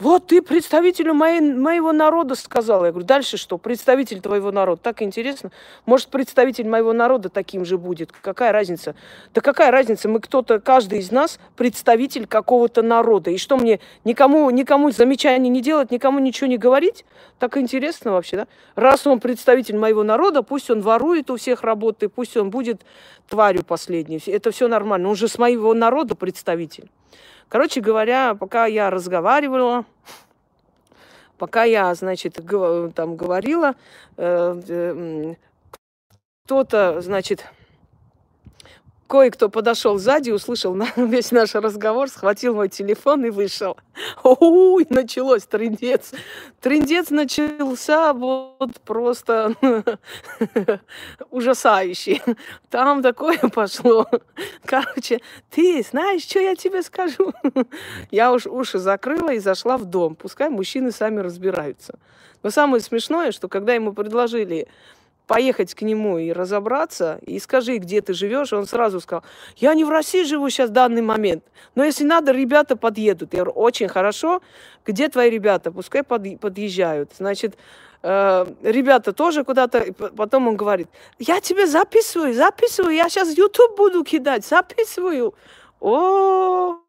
Вот 0.00 0.28
ты 0.28 0.40
представителю 0.40 1.12
моей, 1.12 1.42
моего 1.42 1.92
народа 1.92 2.34
сказал. 2.34 2.86
Я 2.86 2.90
говорю, 2.90 3.06
дальше 3.06 3.36
что? 3.36 3.58
Представитель 3.58 4.22
твоего 4.22 4.50
народа. 4.50 4.80
Так 4.82 5.02
интересно. 5.02 5.50
Может, 5.84 6.08
представитель 6.08 6.66
моего 6.66 6.94
народа 6.94 7.28
таким 7.28 7.66
же 7.66 7.76
будет. 7.76 8.10
Какая 8.10 8.50
разница? 8.50 8.94
Да 9.34 9.42
какая 9.42 9.70
разница? 9.70 10.08
Мы 10.08 10.20
кто-то, 10.20 10.58
каждый 10.58 11.00
из 11.00 11.10
нас 11.10 11.38
представитель 11.54 12.26
какого-то 12.26 12.80
народа. 12.80 13.30
И 13.30 13.36
что 13.36 13.58
мне, 13.58 13.78
никому, 14.04 14.48
никому 14.48 14.90
замечаний 14.90 15.50
не 15.50 15.60
делать, 15.60 15.90
никому 15.90 16.18
ничего 16.18 16.46
не 16.46 16.56
говорить? 16.56 17.04
Так 17.38 17.58
интересно 17.58 18.12
вообще, 18.12 18.36
да? 18.38 18.46
Раз 18.76 19.06
он 19.06 19.20
представитель 19.20 19.76
моего 19.76 20.02
народа, 20.02 20.40
пусть 20.42 20.70
он 20.70 20.80
ворует 20.80 21.30
у 21.30 21.36
всех 21.36 21.62
работы, 21.62 22.08
пусть 22.08 22.38
он 22.38 22.48
будет 22.48 22.86
тварью 23.28 23.64
последней. 23.64 24.22
Это 24.26 24.50
все 24.50 24.66
нормально. 24.66 25.10
Он 25.10 25.14
же 25.14 25.28
с 25.28 25.36
моего 25.36 25.74
народа 25.74 26.14
представитель. 26.14 26.88
Короче 27.50 27.80
говоря, 27.80 28.36
пока 28.36 28.66
я 28.66 28.90
разговаривала, 28.90 29.84
пока 31.36 31.64
я, 31.64 31.92
значит, 31.96 32.34
там 32.94 33.16
говорила, 33.16 33.74
э, 34.16 34.60
э, 34.68 35.34
кто-то, 36.44 37.00
значит, 37.00 37.44
Кое-кто 39.10 39.48
подошел 39.48 39.98
сзади, 39.98 40.30
услышал 40.30 40.80
весь 40.96 41.32
наш 41.32 41.56
разговор, 41.56 42.08
схватил 42.08 42.54
мой 42.54 42.68
телефон 42.68 43.24
и 43.24 43.30
вышел. 43.30 43.76
Ой, 44.22 44.86
началось 44.88 45.42
трендец. 45.46 46.12
Трендец 46.60 47.10
начался 47.10 48.12
вот 48.12 48.80
просто 48.84 49.56
ужасающий. 51.30 52.22
Там 52.70 53.02
такое 53.02 53.38
пошло. 53.52 54.06
Короче, 54.64 55.20
ты 55.50 55.82
знаешь, 55.82 56.22
что 56.22 56.38
я 56.38 56.54
тебе 56.54 56.80
скажу? 56.80 57.32
Я 58.12 58.30
уж 58.30 58.46
уши 58.46 58.78
закрыла 58.78 59.32
и 59.32 59.40
зашла 59.40 59.76
в 59.76 59.86
дом. 59.86 60.14
Пускай 60.14 60.50
мужчины 60.50 60.92
сами 60.92 61.18
разбираются. 61.18 61.98
Но 62.44 62.50
самое 62.50 62.80
смешное, 62.80 63.32
что 63.32 63.48
когда 63.48 63.74
ему 63.74 63.92
предложили 63.92 64.68
поехать 65.30 65.74
к 65.74 65.82
нему 65.82 66.18
и 66.18 66.32
разобраться, 66.32 67.20
и 67.24 67.38
скажи, 67.38 67.76
где 67.76 68.00
ты 68.00 68.14
живешь, 68.14 68.52
он 68.52 68.66
сразу 68.66 68.98
сказал, 68.98 69.22
я 69.58 69.74
не 69.74 69.84
в 69.84 69.90
России 69.90 70.24
живу 70.24 70.50
сейчас 70.50 70.70
в 70.70 70.72
данный 70.72 71.02
момент, 71.02 71.44
но 71.76 71.84
если 71.84 72.02
надо, 72.02 72.32
ребята 72.32 72.74
подъедут. 72.74 73.32
Я 73.32 73.44
говорю, 73.44 73.52
очень 73.52 73.86
хорошо, 73.86 74.42
где 74.84 75.08
твои 75.08 75.30
ребята? 75.30 75.70
Пускай 75.70 76.02
подъезжают. 76.02 77.12
Значит, 77.16 77.56
э, 78.02 78.46
ребята 78.64 79.12
тоже 79.12 79.44
куда-то, 79.44 79.92
потом 80.16 80.48
он 80.48 80.56
говорит, 80.56 80.88
я 81.20 81.40
тебе 81.40 81.68
записываю, 81.68 82.34
записываю, 82.34 82.92
я 82.92 83.08
сейчас 83.08 83.38
YouTube 83.38 83.76
буду 83.76 84.02
кидать, 84.02 84.44
записываю. 84.44 85.36
О, 85.78 86.80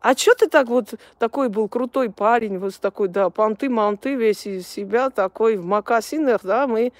а 0.00 0.16
что 0.16 0.34
ты 0.36 0.48
так 0.48 0.68
вот, 0.68 0.94
такой 1.18 1.48
был 1.48 1.68
крутой 1.68 2.10
парень, 2.10 2.58
вот 2.58 2.76
такой, 2.76 3.08
да, 3.08 3.30
понты-манты, 3.30 4.14
весь 4.14 4.46
из 4.46 4.68
себя 4.68 5.10
такой 5.10 5.56
в 5.56 5.64
макасинах, 5.64 6.42
да, 6.44 6.68
мы 6.68 6.92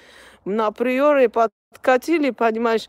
на 0.45 0.71
приоре 0.71 1.29
подкатили, 1.29 2.31
понимаешь, 2.31 2.87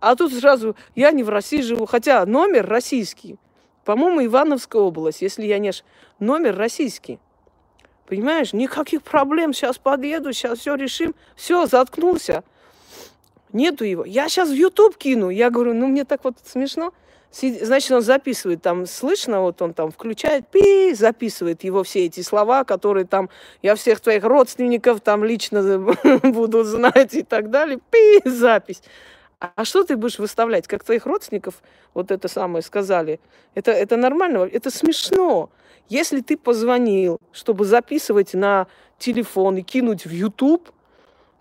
а 0.00 0.14
тут 0.14 0.32
сразу, 0.32 0.76
я 0.94 1.10
не 1.10 1.22
в 1.22 1.28
России 1.28 1.60
живу, 1.60 1.86
хотя 1.86 2.24
номер 2.26 2.66
российский, 2.66 3.36
по-моему, 3.84 4.24
Ивановская 4.24 4.82
область, 4.82 5.22
если 5.22 5.46
я 5.46 5.58
не 5.58 5.70
ошибаюсь, 5.70 5.94
номер 6.18 6.56
российский. 6.56 7.18
Понимаешь, 8.06 8.54
никаких 8.54 9.02
проблем, 9.02 9.52
сейчас 9.52 9.76
подъеду, 9.76 10.32
сейчас 10.32 10.60
все 10.60 10.76
решим. 10.76 11.14
Все, 11.36 11.66
заткнулся. 11.66 12.42
Нету 13.52 13.84
его. 13.84 14.04
Я 14.04 14.28
сейчас 14.28 14.48
в 14.48 14.54
YouTube 14.54 14.96
кину. 14.96 15.28
Я 15.28 15.50
говорю, 15.50 15.74
ну 15.74 15.88
мне 15.88 16.04
так 16.04 16.24
вот 16.24 16.36
смешно. 16.44 16.94
Значит, 17.30 17.90
он 17.90 18.00
записывает, 18.00 18.62
там 18.62 18.86
слышно, 18.86 19.42
вот 19.42 19.60
он 19.60 19.74
там 19.74 19.90
включает, 19.90 20.48
пи, 20.48 20.94
записывает 20.94 21.62
его 21.62 21.82
все 21.82 22.06
эти 22.06 22.22
слова, 22.22 22.64
которые 22.64 23.04
там, 23.04 23.28
я 23.62 23.74
всех 23.74 24.00
твоих 24.00 24.24
родственников 24.24 25.00
там 25.02 25.24
лично 25.24 25.62
буду 26.22 26.64
знать 26.64 27.14
и 27.14 27.22
так 27.22 27.50
далее, 27.50 27.80
пи, 27.90 28.22
запись. 28.28 28.82
А 29.38 29.64
что 29.64 29.84
ты 29.84 29.96
будешь 29.96 30.18
выставлять, 30.18 30.66
как 30.66 30.82
твоих 30.82 31.06
родственников 31.06 31.62
вот 31.94 32.10
это 32.10 32.28
самое 32.28 32.62
сказали? 32.62 33.20
Это, 33.54 33.70
это 33.70 33.96
нормально, 33.96 34.48
это 34.50 34.70
смешно. 34.70 35.50
Если 35.88 36.22
ты 36.22 36.36
позвонил, 36.36 37.18
чтобы 37.32 37.64
записывать 37.64 38.34
на 38.34 38.66
телефон 38.98 39.58
и 39.58 39.62
кинуть 39.62 40.06
в 40.06 40.10
YouTube, 40.10 40.70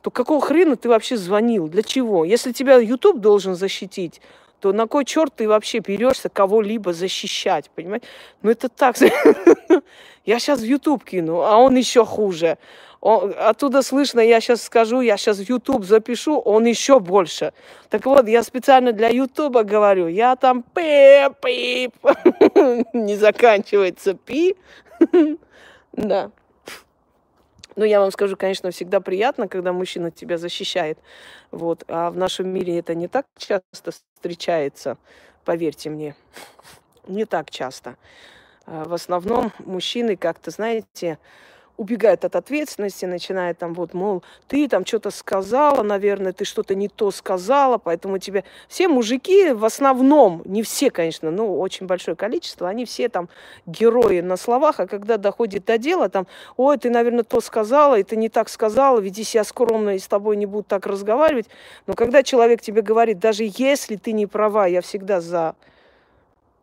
то 0.01 0.11
какого 0.11 0.41
хрена 0.41 0.75
ты 0.75 0.89
вообще 0.89 1.17
звонил? 1.17 1.67
Для 1.67 1.81
чего? 1.81 2.23
Если 2.23 2.51
тебя 2.51 2.77
YouTube 2.77 3.19
должен 3.19 3.55
защитить, 3.55 4.21
то 4.59 4.73
на 4.73 4.87
кой 4.87 5.05
черт 5.05 5.33
ты 5.35 5.47
вообще 5.47 5.79
берешься 5.79 6.29
кого-либо 6.29 6.93
защищать, 6.93 7.69
понимаете? 7.75 8.07
Ну 8.41 8.49
это 8.49 8.69
так. 8.69 8.95
Я 10.25 10.39
сейчас 10.39 10.59
в 10.59 10.63
YouTube 10.63 11.03
кину, 11.03 11.41
а 11.41 11.57
он 11.57 11.75
еще 11.75 12.05
хуже. 12.05 12.57
Он, 12.99 13.33
оттуда 13.37 13.83
слышно, 13.83 14.19
я 14.19 14.41
сейчас 14.41 14.63
скажу, 14.63 15.01
я 15.01 15.17
сейчас 15.17 15.37
в 15.37 15.47
YouTube 15.47 15.85
запишу, 15.85 16.39
он 16.39 16.65
еще 16.65 16.99
больше. 16.99 17.53
Так 17.89 18.05
вот, 18.05 18.27
я 18.27 18.41
специально 18.41 18.91
для 18.91 19.09
YouTube 19.09 19.63
говорю, 19.63 20.07
я 20.07 20.35
там 20.35 20.63
пип, 20.63 21.33
пип, 21.41 21.93
не 22.93 23.15
заканчивается 23.15 24.13
пи. 24.13 24.55
Да. 25.93 26.31
Ну, 27.75 27.85
я 27.85 27.99
вам 27.99 28.11
скажу, 28.11 28.35
конечно, 28.35 28.69
всегда 28.71 28.99
приятно, 28.99 29.47
когда 29.47 29.71
мужчина 29.71 30.11
тебя 30.11 30.37
защищает. 30.37 30.99
Вот. 31.51 31.83
А 31.87 32.11
в 32.11 32.17
нашем 32.17 32.49
мире 32.49 32.77
это 32.77 32.93
не 32.93 33.07
так 33.07 33.25
часто 33.37 33.91
встречается, 34.17 34.97
поверьте 35.45 35.91
мне. 35.91 36.15
Не 37.07 37.25
так 37.25 37.51
часто. 37.51 37.97
А 38.65 38.83
в 38.83 38.93
основном 38.93 39.53
мужчины 39.59 40.17
как-то, 40.17 40.49
знаете, 40.49 41.19
убегает 41.77 42.25
от 42.25 42.35
ответственности, 42.35 43.05
начинает 43.05 43.59
там 43.59 43.73
вот, 43.73 43.93
мол, 43.93 44.23
ты 44.47 44.67
там 44.67 44.85
что-то 44.85 45.11
сказала, 45.11 45.83
наверное, 45.83 46.33
ты 46.33 46.43
что-то 46.43 46.75
не 46.75 46.89
то 46.89 47.11
сказала, 47.11 47.77
поэтому 47.77 48.17
тебе... 48.17 48.43
Все 48.67 48.87
мужики 48.87 49.51
в 49.51 49.63
основном, 49.63 50.41
не 50.45 50.63
все, 50.63 50.89
конечно, 50.89 51.31
но 51.31 51.57
очень 51.57 51.85
большое 51.85 52.17
количество, 52.17 52.67
они 52.67 52.85
все 52.85 53.09
там 53.09 53.29
герои 53.65 54.21
на 54.21 54.37
словах, 54.37 54.79
а 54.79 54.87
когда 54.87 55.17
доходит 55.17 55.65
до 55.65 55.77
дела, 55.77 56.09
там, 56.09 56.27
ой, 56.57 56.77
ты, 56.77 56.89
наверное, 56.89 57.23
то 57.23 57.39
сказала, 57.41 57.97
и 57.97 58.03
ты 58.03 58.15
не 58.15 58.29
так 58.29 58.49
сказала, 58.49 58.99
веди 58.99 59.23
себя 59.23 59.43
скромно, 59.43 59.95
и 59.95 59.99
с 59.99 60.07
тобой 60.07 60.35
не 60.35 60.45
будут 60.45 60.67
так 60.67 60.85
разговаривать. 60.87 61.47
Но 61.85 61.93
когда 61.93 62.23
человек 62.23 62.61
тебе 62.61 62.81
говорит, 62.81 63.19
даже 63.19 63.43
если 63.43 63.95
ты 63.95 64.11
не 64.11 64.25
права, 64.25 64.65
я 64.67 64.81
всегда 64.81 65.21
за 65.21 65.55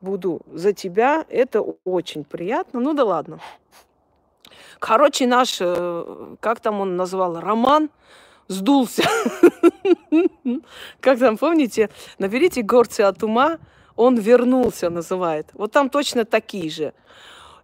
буду 0.01 0.43
за 0.53 0.73
тебя, 0.73 1.25
это 1.31 1.63
очень 1.85 2.25
приятно. 2.25 2.79
Ну 2.81 2.93
да 2.93 3.05
ладно. 3.05 3.41
Короче, 4.87 5.27
наш, 5.27 5.57
э, 5.61 6.37
как 6.41 6.61
там 6.61 6.81
он 6.81 6.97
назвал, 6.97 7.41
роман 7.41 7.89
сдулся. 8.49 9.03
Как 11.01 11.19
там, 11.19 11.39
помните, 11.39 11.89
наберите 12.19 12.61
горцы 12.61 13.01
от 13.01 13.23
ума, 13.23 13.57
он 13.97 14.17
вернулся, 14.17 14.91
называет. 14.91 15.47
Вот 15.55 15.73
там 15.73 15.89
точно 15.89 16.27
такие 16.27 16.69
же. 16.69 16.93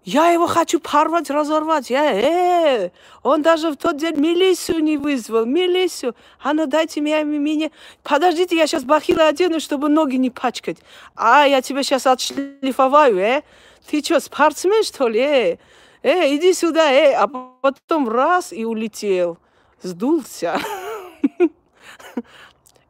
Я 0.02 0.28
его 0.28 0.46
хочу 0.46 0.80
порвать, 0.80 1.28
разорвать. 1.28 1.90
Я, 1.90 2.10
э, 2.14 2.90
он 3.22 3.42
даже 3.42 3.70
в 3.70 3.76
тот 3.76 3.98
день 3.98 4.16
милицию 4.16 4.82
не 4.82 4.96
вызвал. 4.96 5.44
Милицию. 5.44 6.14
А 6.42 6.54
ну 6.54 6.66
дайте 6.66 7.02
мне, 7.02 7.22
мне. 7.22 7.70
Подождите, 8.02 8.56
я 8.56 8.66
сейчас 8.66 8.84
бахилы 8.84 9.24
одену, 9.24 9.60
чтобы 9.60 9.90
ноги 9.90 10.16
не 10.16 10.30
пачкать. 10.30 10.78
А, 11.16 11.44
я 11.44 11.60
тебя 11.60 11.82
сейчас 11.82 12.06
отшлифоваю, 12.06 13.18
э. 13.18 13.42
Ты 13.90 14.02
что, 14.02 14.20
спортсмен, 14.20 14.82
что 14.84 15.06
ли, 15.06 15.20
э? 15.20 15.58
Эй, 16.02 16.36
иди 16.36 16.52
сюда, 16.52 16.90
эй, 16.90 17.14
а 17.14 17.26
потом 17.28 18.08
раз 18.08 18.52
и 18.52 18.64
улетел, 18.64 19.38
сдулся. 19.82 20.58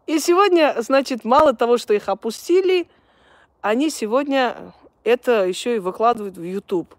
И 0.07 0.19
сегодня, 0.19 0.75
значит, 0.79 1.25
мало 1.25 1.55
того, 1.55 1.79
что 1.79 1.95
их 1.95 2.09
опустили, 2.09 2.89
они 3.61 3.91
сегодня 3.91 4.73
это 5.05 5.47
еще 5.47 5.77
и 5.77 5.79
выкладывают 5.79 6.37
в 6.37 6.43
YouTube. 6.43 6.95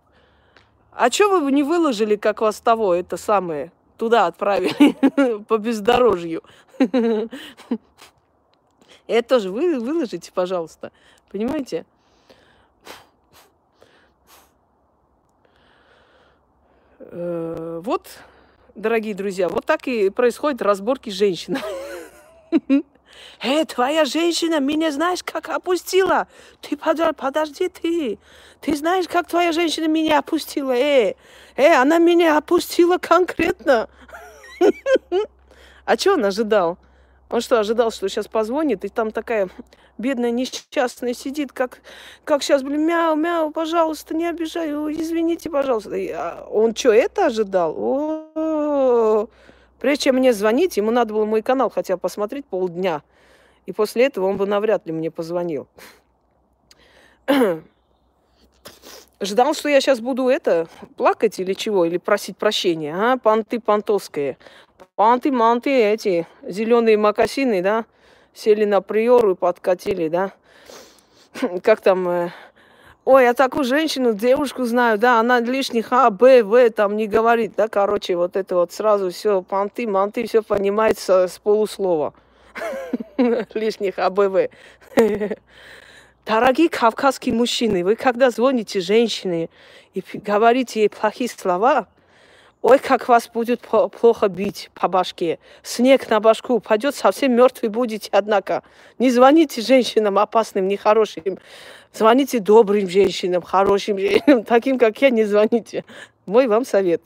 А 0.91 1.11
что 1.11 1.39
вы 1.39 1.51
не 1.51 1.63
выложили, 1.63 2.15
как 2.15 2.41
вас 2.41 2.59
того, 2.59 2.93
это 2.93 3.17
самое, 3.17 3.71
туда 3.97 4.27
отправили, 4.27 5.43
по 5.47 5.57
бездорожью? 5.57 6.43
Это 9.07 9.27
тоже 9.27 9.51
вы 9.51 9.79
выложите, 9.79 10.31
пожалуйста. 10.31 10.91
Понимаете? 11.29 11.85
Вот, 17.11 18.07
дорогие 18.73 19.13
друзья, 19.13 19.49
вот 19.49 19.65
так 19.65 19.87
и 19.87 20.09
происходят 20.09 20.61
разборки 20.61 21.09
с 21.09 21.13
женщинами. 21.13 21.63
Эй, 23.43 23.65
твоя 23.65 24.05
женщина 24.05 24.59
меня 24.59 24.91
знаешь, 24.91 25.23
как 25.23 25.49
опустила? 25.49 26.27
Ты 26.61 26.77
подожди, 26.77 27.13
подожди, 27.17 27.69
ты. 27.69 28.19
Ты 28.61 28.75
знаешь, 28.75 29.07
как 29.07 29.27
твоя 29.27 29.51
женщина 29.51 29.87
меня 29.87 30.19
опустила? 30.19 30.71
Эй, 30.71 31.17
эй, 31.57 31.75
она 31.75 31.97
меня 31.97 32.37
опустила 32.37 32.97
конкретно. 32.97 33.89
А 35.83 35.97
что 35.97 36.13
он 36.13 36.23
ожидал? 36.23 36.77
Он 37.31 37.39
что, 37.39 37.59
ожидал, 37.59 37.91
что 37.91 38.09
сейчас 38.09 38.27
позвонит, 38.27 38.83
и 38.83 38.89
там 38.89 39.11
такая 39.11 39.49
бедная 39.97 40.31
несчастная 40.31 41.13
сидит, 41.13 41.53
как, 41.53 41.79
как 42.25 42.43
сейчас, 42.43 42.61
блин, 42.61 42.85
мяу, 42.85 43.15
мяу, 43.15 43.51
пожалуйста, 43.51 44.13
не 44.13 44.27
обижай, 44.27 44.69
извините, 44.69 45.49
пожалуйста. 45.49 45.95
И, 45.95 46.09
а 46.09 46.45
он 46.51 46.75
что, 46.75 46.91
это 46.91 47.27
ожидал? 47.27 47.73
О-о-о. 47.77 49.29
Прежде 49.79 50.03
чем 50.05 50.17
мне 50.17 50.33
звонить, 50.33 50.75
ему 50.75 50.91
надо 50.91 51.13
было 51.13 51.25
мой 51.25 51.41
канал 51.41 51.69
хотя 51.69 51.95
бы 51.95 52.01
посмотреть 52.01 52.45
полдня. 52.45 53.01
И 53.65 53.71
после 53.71 54.05
этого 54.05 54.25
он 54.25 54.35
бы 54.35 54.45
навряд 54.45 54.85
ли 54.85 54.91
мне 54.91 55.09
позвонил. 55.09 55.67
Ждал, 59.21 59.53
что 59.53 59.69
я 59.69 59.79
сейчас 59.79 60.01
буду 60.01 60.27
это, 60.27 60.67
плакать 60.97 61.39
или 61.39 61.53
чего, 61.53 61.85
или 61.85 61.97
просить 61.97 62.37
прощения, 62.37 62.95
а, 62.95 63.17
понты 63.17 63.59
понтовские. 63.59 64.37
Панты-манты 64.95 65.69
эти, 65.69 66.27
зеленые 66.43 66.97
макасины, 66.97 67.61
да, 67.61 67.85
сели 68.33 68.65
на 68.65 68.81
приору 68.81 69.31
и 69.31 69.35
подкатили, 69.35 70.07
да. 70.07 70.31
Как 71.63 71.81
там, 71.81 72.07
э, 72.07 72.29
ой, 73.05 73.23
я 73.23 73.33
такую 73.33 73.63
женщину, 73.63 74.13
девушку 74.13 74.65
знаю, 74.65 74.97
да, 74.97 75.19
она 75.19 75.39
лишних 75.39 75.91
А, 75.91 76.09
Б, 76.09 76.43
В 76.43 76.69
там 76.71 76.97
не 76.97 77.07
говорит, 77.07 77.53
да, 77.55 77.67
короче, 77.67 78.15
вот 78.15 78.35
это 78.35 78.55
вот 78.55 78.71
сразу 78.71 79.09
все, 79.11 79.41
понты, 79.41 79.87
манты, 79.87 80.27
все 80.27 80.41
понимается 80.41 81.27
с 81.27 81.39
полуслова. 81.39 82.13
Лишних 83.53 83.97
А, 83.97 84.09
Б, 84.09 84.29
В. 84.29 84.49
Дорогие 86.25 86.69
кавказские 86.69 87.33
мужчины, 87.33 87.83
вы 87.83 87.95
когда 87.95 88.29
звоните 88.29 88.79
женщине 88.79 89.49
и 89.93 90.03
говорите 90.13 90.81
ей 90.81 90.89
плохие 90.89 91.29
слова, 91.29 91.87
ой, 92.61 92.79
как 92.79 93.07
вас 93.07 93.27
будет 93.27 93.61
плохо 93.61 94.27
бить 94.27 94.69
по 94.73 94.87
башке. 94.87 95.39
Снег 95.63 96.09
на 96.09 96.19
башку 96.19 96.55
упадет, 96.55 96.95
совсем 96.95 97.33
мертвый 97.33 97.69
будете, 97.69 98.09
однако. 98.11 98.63
Не 98.99 99.09
звоните 99.09 99.61
женщинам 99.61 100.17
опасным, 100.17 100.67
нехорошим. 100.67 101.39
Звоните 101.93 102.39
добрым 102.39 102.89
женщинам, 102.89 103.41
хорошим 103.41 103.97
женщинам, 103.97 104.43
таким, 104.45 104.77
как 104.77 105.01
я, 105.01 105.09
не 105.09 105.25
звоните. 105.25 105.83
Мой 106.25 106.47
вам 106.47 106.65
совет. 106.65 107.01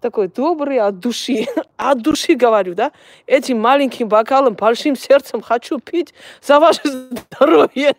такой 0.00 0.28
добрый 0.28 0.78
от 0.78 1.00
души. 1.00 1.46
От 1.76 2.02
души 2.02 2.34
говорю, 2.34 2.74
да? 2.74 2.92
Этим 3.26 3.60
маленьким 3.60 4.08
бокалом, 4.08 4.54
большим 4.54 4.96
сердцем 4.96 5.42
хочу 5.42 5.80
пить 5.80 6.14
за 6.40 6.60
ваше 6.60 6.82
здоровье 6.84 7.94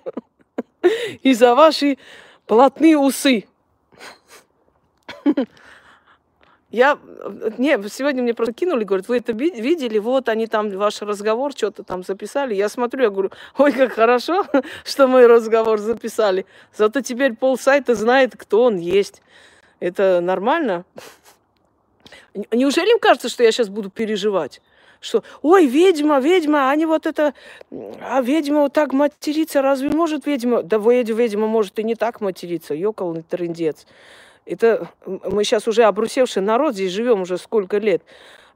и 1.23 1.33
за 1.33 1.53
ваши 1.53 1.97
плотные 2.45 2.97
усы. 2.97 3.45
Я, 6.69 6.99
не, 7.57 7.77
сегодня 7.89 8.21
мне 8.21 8.33
просто 8.33 8.53
кинули, 8.53 8.83
говорят, 8.83 9.07
вы 9.07 9.17
это 9.17 9.31
видели, 9.31 9.99
вот 9.99 10.27
они 10.27 10.47
там, 10.47 10.69
ваш 10.69 11.01
разговор 11.01 11.53
что-то 11.53 11.83
там 11.83 12.03
записали. 12.03 12.55
Я 12.55 12.67
смотрю, 12.67 13.03
я 13.03 13.09
говорю, 13.09 13.31
ой, 13.57 13.71
как 13.71 13.93
хорошо, 13.93 14.45
что 14.83 15.07
мой 15.07 15.27
разговор 15.27 15.79
записали. 15.79 16.45
Зато 16.75 16.99
теперь 16.99 17.35
пол 17.35 17.57
сайта 17.57 17.95
знает, 17.95 18.35
кто 18.35 18.63
он 18.63 18.77
есть. 18.77 19.21
Это 19.79 20.19
нормально? 20.19 20.83
Неужели 22.51 22.91
им 22.91 22.99
кажется, 22.99 23.29
что 23.29 23.43
я 23.43 23.51
сейчас 23.53 23.69
буду 23.69 23.89
переживать? 23.89 24.61
Что, 24.99 25.23
ой, 25.41 25.67
ведьма, 25.67 26.19
ведьма, 26.19 26.69
они 26.69 26.85
вот 26.85 27.05
это, 27.05 27.33
а 27.71 28.21
ведьма 28.21 28.61
вот 28.61 28.73
так 28.73 28.91
материться, 28.91 29.61
разве 29.61 29.89
может 29.89 30.25
ведьма? 30.25 30.63
Да 30.63 30.79
ведьма 30.79 31.47
может 31.47 31.79
и 31.79 31.83
не 31.83 31.95
так 31.95 32.19
материться, 32.19 32.73
ёкал 32.73 33.15
трындец. 33.29 33.85
Это 34.47 34.89
мы 35.05 35.43
сейчас 35.43 35.67
уже 35.67 35.83
обрусевший 35.83 36.41
народ, 36.41 36.73
здесь 36.73 36.91
живем 36.91 37.21
уже 37.21 37.37
сколько 37.37 37.77
лет. 37.77 38.01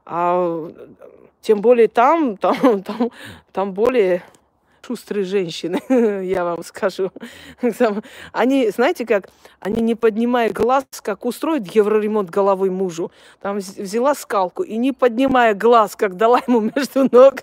А 0.04 0.70
тем 1.42 1.60
более 1.60 1.88
там, 1.88 2.36
там, 2.38 2.82
там, 2.82 3.10
там 3.52 3.72
более 3.72 4.22
шустрые 4.84 5.24
женщины, 5.24 5.80
я 6.24 6.44
вам 6.44 6.62
скажу. 6.64 7.10
Они, 8.32 8.68
знаете 8.70 9.06
как, 9.06 9.28
они 9.60 9.80
не 9.80 9.94
поднимая 9.94 10.50
глаз, 10.50 10.84
как 11.02 11.24
устроит 11.24 11.68
евроремонт 11.74 12.30
головой 12.30 12.70
мужу. 12.70 13.12
Там 13.40 13.58
взяла 13.58 14.14
скалку 14.14 14.62
и 14.62 14.76
не 14.76 14.92
поднимая 14.92 15.54
глаз, 15.54 15.96
как 15.96 16.16
дала 16.16 16.40
ему 16.46 16.60
между 16.76 17.08
ног. 17.10 17.36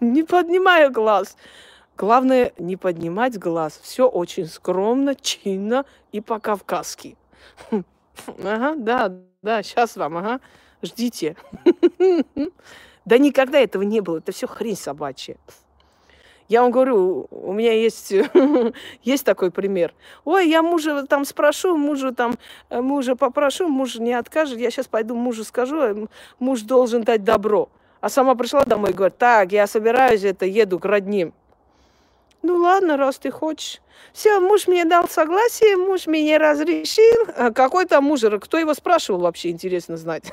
Не 0.00 0.22
поднимая 0.22 0.90
глаз. 0.90 1.36
Главное 1.96 2.52
не 2.58 2.76
поднимать 2.76 3.38
глаз. 3.38 3.78
Все 3.82 4.08
очень 4.08 4.46
скромно, 4.46 5.14
чинно 5.14 5.84
и 6.12 6.20
по-кавказски. 6.20 7.16
Ага, 8.44 8.74
да, 8.76 9.12
да, 9.42 9.62
сейчас 9.64 9.96
вам, 9.96 10.16
ага. 10.18 10.40
Ждите. 10.82 11.36
Да 13.04 13.18
никогда 13.18 13.58
этого 13.58 13.82
не 13.82 14.00
было. 14.00 14.18
Это 14.18 14.32
все 14.32 14.46
хрень 14.46 14.76
собачья. 14.76 15.36
Я 16.48 16.62
вам 16.62 16.70
говорю, 16.70 17.26
у 17.30 17.52
меня 17.52 17.72
есть, 17.72 18.14
есть 19.02 19.24
такой 19.24 19.50
пример. 19.50 19.94
Ой, 20.24 20.48
я 20.48 20.62
мужа 20.62 21.04
там 21.06 21.24
спрошу, 21.24 21.76
мужу 21.76 22.14
там, 22.14 22.36
э, 22.70 22.80
мужа 22.80 23.16
попрошу, 23.16 23.68
муж 23.68 23.96
не 23.96 24.12
откажет. 24.12 24.58
Я 24.58 24.70
сейчас 24.70 24.86
пойду 24.86 25.14
мужу 25.14 25.44
скажу, 25.44 25.80
э, 25.80 26.06
муж 26.38 26.62
должен 26.62 27.02
дать 27.02 27.24
добро. 27.24 27.68
А 28.00 28.10
сама 28.10 28.34
пришла 28.34 28.64
домой 28.64 28.90
и 28.90 28.94
говорит, 28.94 29.16
так, 29.16 29.52
я 29.52 29.66
собираюсь, 29.66 30.24
это 30.24 30.44
еду 30.44 30.78
к 30.78 30.84
родним. 30.84 31.32
Ну 32.44 32.58
ладно, 32.58 32.98
раз 32.98 33.16
ты 33.16 33.30
хочешь. 33.30 33.80
Все, 34.12 34.38
муж 34.38 34.68
мне 34.68 34.84
дал 34.84 35.08
согласие, 35.08 35.78
муж 35.78 36.06
мне 36.06 36.36
разрешил. 36.36 37.26
А 37.34 37.50
какой 37.50 37.86
там 37.86 38.04
муж? 38.04 38.20
Кто 38.42 38.58
его 38.58 38.74
спрашивал 38.74 39.20
вообще, 39.20 39.48
интересно 39.48 39.96
знать. 39.96 40.30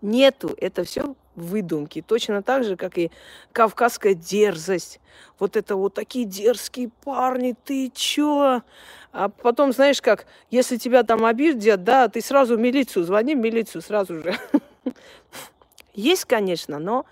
Нету, 0.00 0.54
это 0.56 0.84
все 0.84 1.16
выдумки. 1.34 2.00
Точно 2.00 2.44
так 2.44 2.62
же, 2.62 2.76
как 2.76 2.96
и 2.96 3.10
кавказская 3.50 4.14
дерзость. 4.14 5.00
Вот 5.40 5.56
это 5.56 5.74
вот 5.74 5.94
такие 5.94 6.26
дерзкие 6.26 6.90
парни, 7.02 7.56
ты 7.64 7.90
чё? 7.92 8.62
А 9.10 9.28
потом, 9.30 9.72
знаешь 9.72 10.00
как, 10.00 10.26
если 10.52 10.76
тебя 10.76 11.02
там 11.02 11.24
обидят, 11.24 11.82
да, 11.82 12.06
ты 12.06 12.20
сразу 12.20 12.56
в 12.56 12.60
милицию, 12.60 13.04
звони 13.04 13.34
в 13.34 13.38
милицию 13.38 13.82
сразу 13.82 14.22
же. 14.22 14.38
Есть, 15.92 16.26
конечно, 16.26 16.78
но 16.78 17.04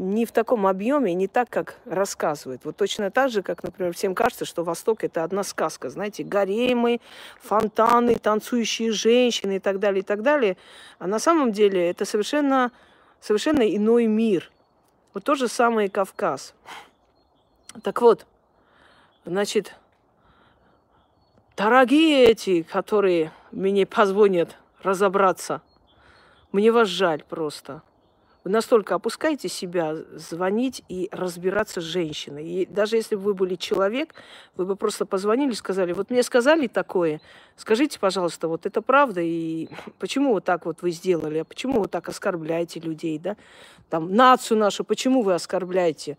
не 0.00 0.24
в 0.24 0.32
таком 0.32 0.66
объеме, 0.66 1.12
не 1.12 1.28
так, 1.28 1.50
как 1.50 1.76
рассказывают. 1.84 2.64
Вот 2.64 2.74
точно 2.76 3.10
так 3.10 3.30
же, 3.30 3.42
как, 3.42 3.62
например, 3.62 3.92
всем 3.92 4.14
кажется, 4.14 4.46
что 4.46 4.64
Восток– 4.64 5.04
это 5.04 5.22
одна 5.22 5.44
сказка. 5.44 5.90
Знаете, 5.90 6.24
гаремы, 6.24 7.00
фонтаны, 7.38 8.16
танцующие 8.16 8.92
женщины 8.92 9.56
и 9.56 9.58
так 9.58 9.78
далее, 9.78 10.00
и 10.00 10.04
так 10.04 10.22
далее. 10.22 10.56
А 10.98 11.06
на 11.06 11.18
самом 11.18 11.52
деле 11.52 11.90
это 11.90 12.06
совершенно, 12.06 12.72
совершенно 13.20 13.62
иной 13.62 14.06
мир. 14.06 14.50
Вот 15.12 15.24
то 15.24 15.34
же 15.34 15.48
самое 15.48 15.88
и 15.88 15.90
Кавказ. 15.90 16.54
Так 17.82 18.00
вот, 18.00 18.26
значит, 19.26 19.74
дорогие 21.58 22.24
эти, 22.24 22.62
которые 22.62 23.32
мне 23.52 23.84
позвонят 23.84 24.56
разобраться, 24.82 25.60
мне 26.52 26.72
вас 26.72 26.88
жаль 26.88 27.22
просто– 27.22 27.82
вы 28.44 28.50
настолько 28.50 28.94
опускаете 28.94 29.48
себя, 29.48 29.96
звонить 30.14 30.82
и 30.88 31.08
разбираться 31.12 31.80
с 31.80 31.84
женщиной. 31.84 32.48
И 32.48 32.66
даже 32.66 32.96
если 32.96 33.16
бы 33.16 33.22
вы 33.22 33.34
были 33.34 33.54
человек, 33.54 34.14
вы 34.56 34.64
бы 34.64 34.76
просто 34.76 35.04
позвонили 35.04 35.52
и 35.52 35.54
сказали, 35.54 35.92
вот 35.92 36.10
мне 36.10 36.22
сказали 36.22 36.66
такое, 36.66 37.20
скажите, 37.56 37.98
пожалуйста, 37.98 38.48
вот 38.48 38.66
это 38.66 38.80
правда, 38.82 39.20
и 39.20 39.68
почему 39.98 40.32
вот 40.32 40.44
так 40.44 40.66
вот 40.66 40.82
вы 40.82 40.90
сделали, 40.90 41.38
а 41.38 41.44
почему 41.44 41.80
вы 41.80 41.88
так 41.88 42.08
оскорбляете 42.08 42.80
людей, 42.80 43.18
да? 43.18 43.36
Там, 43.88 44.14
нацию 44.14 44.58
нашу, 44.58 44.84
почему 44.84 45.22
вы 45.22 45.34
оскорбляете? 45.34 46.16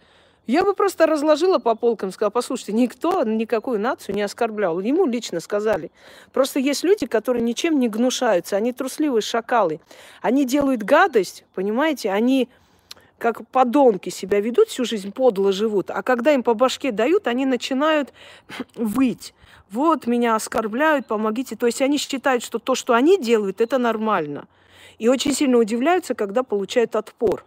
Я 0.48 0.64
бы 0.64 0.74
просто 0.74 1.06
разложила 1.06 1.60
по 1.60 1.76
полкам, 1.76 2.12
сказала, 2.12 2.32
послушайте, 2.32 2.74
никто 2.74 3.24
никакую 3.24 3.80
нацию 3.80 4.16
не 4.16 4.24
оскорблял. 4.24 4.80
Ему 4.80 5.06
лично 5.06 5.40
сказали. 5.40 5.92
Просто 6.34 6.60
есть 6.60 6.84
люди, 6.84 7.06
которые 7.06 7.44
ничем 7.44 7.80
не 7.80 7.88
гнушаются. 7.88 8.58
Они 8.58 8.74
трусливые 8.74 9.22
шакалы. 9.22 9.80
Они 10.22 10.46
делают 10.46 10.84
гадость, 10.84 11.46
понимаете? 11.54 12.12
Они 12.12 12.50
как 13.20 13.48
подонки 13.50 14.10
себя 14.10 14.42
ведут, 14.42 14.70
всю 14.70 14.84
жизнь 14.84 15.12
подло 15.12 15.52
живут. 15.52 15.92
А 15.92 16.02
когда 16.02 16.34
им 16.34 16.42
по 16.42 16.56
башке 16.56 16.92
дают, 16.92 17.28
они 17.28 17.46
начинают 17.46 18.12
выть. 18.76 19.36
Вот 19.70 20.08
меня 20.08 20.36
оскорбляют, 20.36 21.06
помогите. 21.06 21.56
То 21.56 21.68
есть 21.68 21.82
они 21.82 21.98
считают, 21.98 22.44
что 22.44 22.58
то, 22.58 22.74
что 22.74 22.94
они 22.94 23.18
делают, 23.18 23.62
это 23.62 23.78
нормально. 23.78 24.48
И 24.98 25.08
очень 25.08 25.34
сильно 25.34 25.58
удивляются, 25.60 26.16
когда 26.16 26.44
получают 26.44 26.96
отпор. 26.96 27.46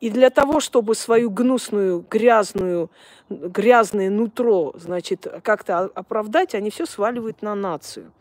И 0.00 0.10
для 0.10 0.30
того, 0.30 0.60
чтобы 0.60 0.94
свою 0.94 1.30
гнусную, 1.30 2.04
грязную, 2.08 2.90
грязное 3.28 4.10
нутро, 4.10 4.72
значит, 4.76 5.26
как-то 5.42 5.90
оправдать, 5.94 6.54
они 6.54 6.70
все 6.70 6.86
сваливают 6.86 7.42
на 7.42 7.54
нацию. 7.54 8.12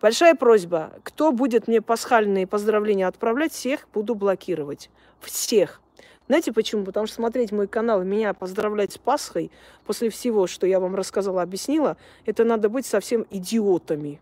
Большая 0.00 0.34
просьба, 0.34 0.92
кто 1.04 1.32
будет 1.32 1.68
мне 1.68 1.80
пасхальные 1.80 2.46
поздравления 2.46 3.06
отправлять, 3.06 3.52
всех 3.52 3.88
буду 3.94 4.14
блокировать. 4.14 4.90
Всех. 5.20 5.80
Знаете 6.26 6.52
почему? 6.52 6.84
Потому 6.84 7.06
что 7.06 7.16
смотреть 7.16 7.52
мой 7.52 7.68
канал 7.68 8.02
и 8.02 8.04
меня 8.04 8.34
поздравлять 8.34 8.92
с 8.92 8.98
Пасхой 8.98 9.50
после 9.84 10.10
всего, 10.10 10.46
что 10.46 10.66
я 10.66 10.80
вам 10.80 10.94
рассказала, 10.94 11.42
объяснила, 11.42 11.96
это 12.26 12.44
надо 12.44 12.68
быть 12.68 12.86
совсем 12.86 13.26
идиотами. 13.30 14.20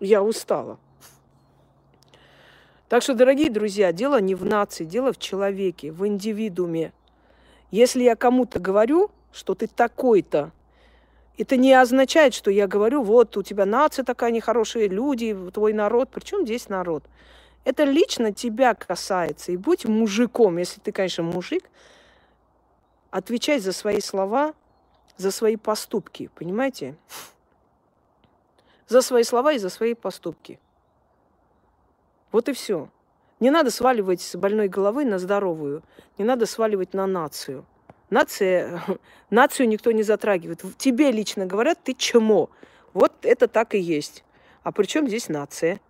Я 0.00 0.22
устала. 0.22 0.78
Так 2.90 3.04
что, 3.04 3.14
дорогие 3.14 3.50
друзья, 3.50 3.92
дело 3.92 4.20
не 4.20 4.34
в 4.34 4.44
нации, 4.44 4.82
дело 4.84 5.12
в 5.12 5.18
человеке, 5.18 5.92
в 5.92 6.04
индивидууме. 6.08 6.92
Если 7.70 8.02
я 8.02 8.16
кому-то 8.16 8.58
говорю, 8.58 9.12
что 9.32 9.54
ты 9.54 9.68
такой-то, 9.68 10.50
это 11.38 11.56
не 11.56 11.72
означает, 11.72 12.34
что 12.34 12.50
я 12.50 12.66
говорю, 12.66 13.04
вот 13.04 13.36
у 13.36 13.44
тебя 13.44 13.64
нация 13.64 14.04
такая 14.04 14.32
нехорошие 14.32 14.88
люди, 14.88 15.38
твой 15.54 15.72
народ. 15.72 16.08
Причем 16.10 16.44
здесь 16.44 16.68
народ? 16.68 17.04
Это 17.62 17.84
лично 17.84 18.32
тебя 18.32 18.74
касается. 18.74 19.52
И 19.52 19.56
будь 19.56 19.84
мужиком, 19.84 20.58
если 20.58 20.80
ты, 20.80 20.90
конечно, 20.90 21.22
мужик, 21.22 21.70
отвечай 23.12 23.60
за 23.60 23.72
свои 23.72 24.00
слова, 24.00 24.52
за 25.16 25.30
свои 25.30 25.54
поступки, 25.54 26.28
понимаете? 26.34 26.96
За 28.88 29.00
свои 29.00 29.22
слова 29.22 29.52
и 29.52 29.58
за 29.58 29.68
свои 29.68 29.94
поступки. 29.94 30.58
Вот 32.32 32.48
и 32.48 32.52
все. 32.52 32.88
Не 33.40 33.50
надо 33.50 33.70
сваливать 33.70 34.20
с 34.20 34.36
больной 34.36 34.68
головы 34.68 35.04
на 35.04 35.18
здоровую. 35.18 35.82
Не 36.18 36.24
надо 36.24 36.46
сваливать 36.46 36.94
на 36.94 37.06
нацию. 37.06 37.64
Нация, 38.10 38.82
нацию 39.30 39.68
никто 39.68 39.92
не 39.92 40.02
затрагивает. 40.02 40.62
Тебе 40.76 41.10
лично 41.10 41.46
говорят, 41.46 41.78
ты 41.82 41.94
чмо. 41.94 42.50
Вот 42.92 43.12
это 43.22 43.48
так 43.48 43.74
и 43.74 43.78
есть. 43.78 44.24
А 44.62 44.72
при 44.72 44.84
чем 44.84 45.08
здесь 45.08 45.28
нация? 45.28 45.80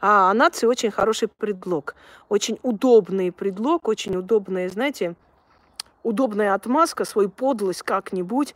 А, 0.00 0.30
а 0.30 0.34
нация 0.34 0.68
очень 0.68 0.90
хороший 0.90 1.28
предлог. 1.28 1.94
Очень 2.28 2.58
удобный 2.62 3.30
предлог, 3.32 3.86
очень 3.86 4.16
удобная, 4.16 4.68
знаете, 4.68 5.14
удобная 6.02 6.54
отмазка, 6.54 7.04
свою 7.04 7.30
подлость 7.30 7.82
как-нибудь 7.82 8.54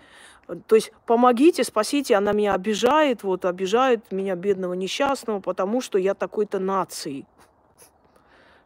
то 0.67 0.77
есть 0.77 0.93
помогите, 1.07 1.63
спасите, 1.63 2.15
она 2.15 2.33
меня 2.33 2.55
обижает, 2.55 3.23
вот 3.23 3.45
обижает 3.45 4.11
меня, 4.11 4.35
бедного 4.35 4.73
несчастного, 4.73 5.41
потому 5.41 5.81
что 5.81 5.99
я 5.99 6.15
такой-то 6.15 6.59
нации. 6.59 7.27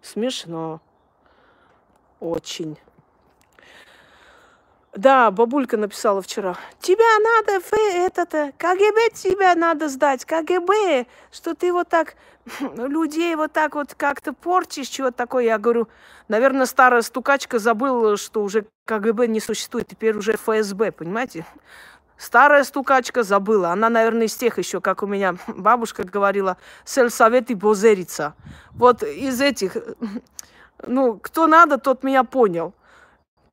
Смешно. 0.01 0.81
Очень. 2.21 2.79
Да, 4.95 5.31
бабулька 5.31 5.77
написала 5.77 6.21
вчера. 6.21 6.57
Тебя 6.79 7.19
надо, 7.19 7.65
это-то, 7.77 8.53
КГБ 8.59 9.11
тебя 9.15 9.55
надо 9.55 9.89
сдать, 9.89 10.25
КГБ, 10.25 11.07
что 11.31 11.55
ты 11.55 11.73
вот 11.73 11.89
так 11.89 12.15
людей 12.61 13.35
вот 13.35 13.53
так 13.53 13.75
вот 13.75 13.95
как-то 13.95 14.33
портишь, 14.35 14.89
чего 14.89 15.11
такое. 15.11 15.45
Я 15.45 15.59
говорю, 15.59 15.89
наверное, 16.29 16.67
старая 16.67 17.03
стукачка 17.03 17.59
забыла, 17.59 18.17
что 18.19 18.43
уже 18.43 18.67
КГБ 18.85 19.29
не 19.29 19.41
существует, 19.41 19.89
теперь 19.89 20.17
уже 20.17 20.35
ФСБ, 20.37 20.93
понимаете? 20.93 21.47
Старая 22.17 22.63
стукачка 22.65 23.23
забыла. 23.23 23.71
Она, 23.71 23.89
наверное, 23.89 24.27
из 24.27 24.35
тех 24.37 24.59
еще, 24.59 24.81
как 24.81 25.03
у 25.03 25.07
меня 25.07 25.37
бабушка 25.49 26.05
говорила, 26.05 26.57
сельсовет 26.85 27.51
и 27.51 27.55
бозерица. 27.55 28.35
Вот 28.73 29.03
из 29.03 29.41
этих, 29.41 29.77
ну, 30.87 31.19
кто 31.19 31.47
надо, 31.47 31.79
тот 31.79 32.03
меня 32.03 32.25
понял. 32.25 32.75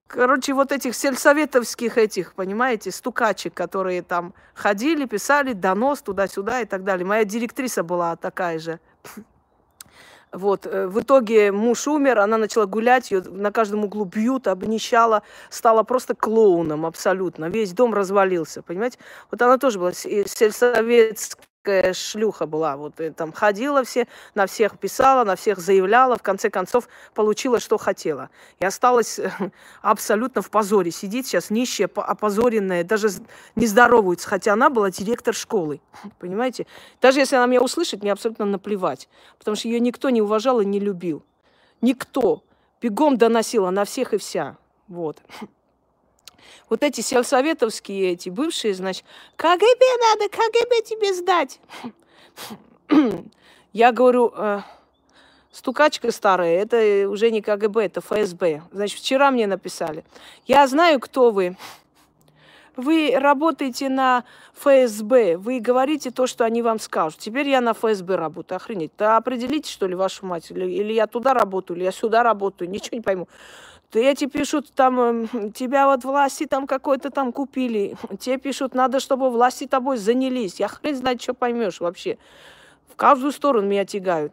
Короче, 0.07 0.53
вот 0.53 0.71
этих 0.71 0.95
сельсоветовских 0.95 1.97
этих, 1.99 2.33
понимаете, 2.33 2.91
стукачек, 2.91 3.53
которые 3.53 4.01
там 4.01 4.33
ходили, 4.55 5.05
писали 5.05 5.53
донос 5.53 6.01
туда-сюда 6.01 6.61
и 6.61 6.65
так 6.65 6.83
далее. 6.83 7.05
Моя 7.05 7.25
директриса 7.25 7.83
была 7.83 8.15
такая 8.15 8.57
же. 8.59 8.79
Вот. 10.31 10.65
Э, 10.67 10.87
в 10.87 11.01
итоге 11.01 11.51
муж 11.51 11.87
умер, 11.87 12.19
она 12.19 12.37
начала 12.37 12.65
гулять, 12.65 13.11
ее 13.11 13.21
на 13.21 13.51
каждом 13.51 13.85
углу 13.85 14.05
бьют, 14.05 14.47
обнищала, 14.47 15.23
стала 15.49 15.83
просто 15.83 16.15
клоуном 16.15 16.85
абсолютно. 16.85 17.45
Весь 17.49 17.73
дом 17.73 17.93
развалился, 17.93 18.61
понимаете? 18.61 18.99
Вот 19.31 19.41
она 19.41 19.57
тоже 19.57 19.79
была 19.79 19.93
сельсоветская 19.93 21.48
шлюха 21.93 22.45
была. 22.45 22.77
Вот 22.77 22.99
и 22.99 23.09
там 23.09 23.31
ходила 23.31 23.83
все, 23.83 24.07
на 24.35 24.47
всех 24.47 24.77
писала, 24.79 25.23
на 25.23 25.35
всех 25.35 25.59
заявляла, 25.59 26.17
в 26.17 26.21
конце 26.21 26.49
концов 26.49 26.87
получила, 27.13 27.59
что 27.59 27.77
хотела. 27.77 28.29
И 28.59 28.65
осталась 28.65 29.19
абсолютно 29.81 30.41
в 30.41 30.49
позоре. 30.49 30.91
Сидит 30.91 31.27
сейчас 31.27 31.49
нищая, 31.49 31.89
опозоренная, 31.93 32.83
даже 32.83 33.09
не 33.55 33.67
здоровается, 33.67 34.27
хотя 34.27 34.53
она 34.53 34.69
была 34.69 34.91
директор 34.91 35.33
школы. 35.33 35.81
Понимаете? 36.19 36.65
Даже 37.01 37.19
если 37.19 37.35
она 37.35 37.45
меня 37.45 37.61
услышит, 37.61 38.01
мне 38.01 38.11
абсолютно 38.11 38.45
наплевать. 38.45 39.09
Потому 39.37 39.55
что 39.55 39.67
ее 39.67 39.79
никто 39.79 40.09
не 40.09 40.21
уважал 40.21 40.61
и 40.61 40.65
не 40.65 40.79
любил. 40.79 41.23
Никто. 41.81 42.43
Бегом 42.81 43.17
доносила 43.17 43.69
на 43.69 43.85
всех 43.85 44.13
и 44.13 44.17
вся. 44.17 44.57
Вот. 44.87 45.17
Вот 46.69 46.83
эти 46.83 47.01
сельсоветовские, 47.01 48.13
эти 48.13 48.29
бывшие, 48.29 48.73
значит, 48.73 49.05
КГБ 49.35 49.85
надо, 50.09 50.29
КГБ 50.29 50.81
тебе 50.83 51.13
сдать. 51.13 51.59
Я 53.73 53.91
говорю, 53.91 54.33
э, 54.35 54.61
стукачка 55.51 56.11
старая, 56.11 56.61
это 56.61 57.09
уже 57.09 57.31
не 57.31 57.41
КГБ, 57.41 57.85
это 57.85 58.01
ФСБ. 58.01 58.63
Значит, 58.71 58.99
вчера 58.99 59.31
мне 59.31 59.47
написали. 59.47 60.03
Я 60.45 60.67
знаю, 60.67 60.99
кто 60.99 61.31
вы. 61.31 61.55
Вы 62.75 63.13
работаете 63.13 63.89
на 63.89 64.23
ФСБ, 64.53 65.37
вы 65.37 65.59
говорите 65.59 66.11
то, 66.11 66.27
что 66.27 66.45
они 66.45 66.61
вам 66.61 66.79
скажут. 66.79 67.19
Теперь 67.19 67.49
я 67.49 67.59
на 67.59 67.73
ФСБ 67.73 68.15
работаю, 68.15 68.55
охренеть. 68.55 68.91
Да 68.97 69.17
определите, 69.17 69.69
что 69.69 69.85
ли, 69.85 69.95
вашу 69.95 70.25
мать, 70.25 70.49
или, 70.49 70.65
или 70.65 70.93
я 70.93 71.05
туда 71.05 71.33
работаю, 71.33 71.75
или 71.75 71.83
я 71.83 71.91
сюда 71.91 72.23
работаю, 72.23 72.69
ничего 72.69 72.95
не 72.95 73.01
пойму. 73.01 73.27
То 73.91 73.97
эти 73.97 74.25
пишут, 74.25 74.71
там, 74.75 74.99
эм, 74.99 75.51
тебя 75.51 75.87
вот 75.87 76.03
власти 76.03 76.45
там 76.45 76.67
какой-то 76.67 77.09
там 77.09 77.31
купили. 77.31 77.95
Те 78.19 78.37
пишут, 78.37 78.75
надо, 78.75 78.99
чтобы 78.99 79.31
власти 79.31 79.65
тобой 79.65 79.97
занялись. 79.97 80.59
Я 80.59 80.67
хрен 80.67 80.95
знает, 80.95 81.21
что 81.21 81.33
поймешь 81.33 81.79
вообще. 81.79 82.17
В 82.87 82.95
каждую 82.95 83.31
сторону 83.31 83.67
меня 83.67 83.85
тягают. 83.85 84.31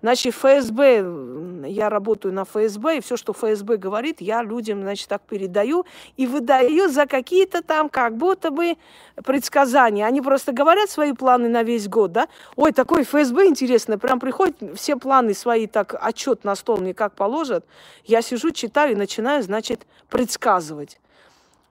Значит, 0.00 0.34
ФСБ, 0.34 1.66
я 1.66 1.88
работаю 1.88 2.32
на 2.32 2.44
ФСБ, 2.44 2.98
и 2.98 3.00
все, 3.00 3.16
что 3.16 3.32
ФСБ 3.32 3.78
говорит, 3.78 4.20
я 4.20 4.42
людям, 4.42 4.82
значит, 4.82 5.08
так 5.08 5.22
передаю 5.22 5.86
и 6.16 6.26
выдаю 6.26 6.88
за 6.88 7.06
какие-то 7.06 7.62
там 7.62 7.88
как 7.88 8.16
будто 8.16 8.52
бы 8.52 8.76
предсказания. 9.24 10.06
Они 10.06 10.20
просто 10.20 10.52
говорят 10.52 10.88
свои 10.88 11.12
планы 11.12 11.48
на 11.48 11.64
весь 11.64 11.88
год, 11.88 12.12
да? 12.12 12.28
Ой, 12.54 12.72
такой 12.72 13.02
ФСБ 13.02 13.46
интересно, 13.46 13.98
прям 13.98 14.20
приходят 14.20 14.56
все 14.76 14.96
планы 14.96 15.34
свои, 15.34 15.66
так 15.66 15.96
отчет 16.00 16.44
на 16.44 16.54
стол 16.54 16.78
мне 16.78 16.94
как 16.94 17.14
положат. 17.14 17.66
Я 18.04 18.22
сижу, 18.22 18.52
читаю 18.52 18.92
и 18.92 18.96
начинаю, 18.96 19.42
значит, 19.42 19.84
предсказывать. 20.08 21.00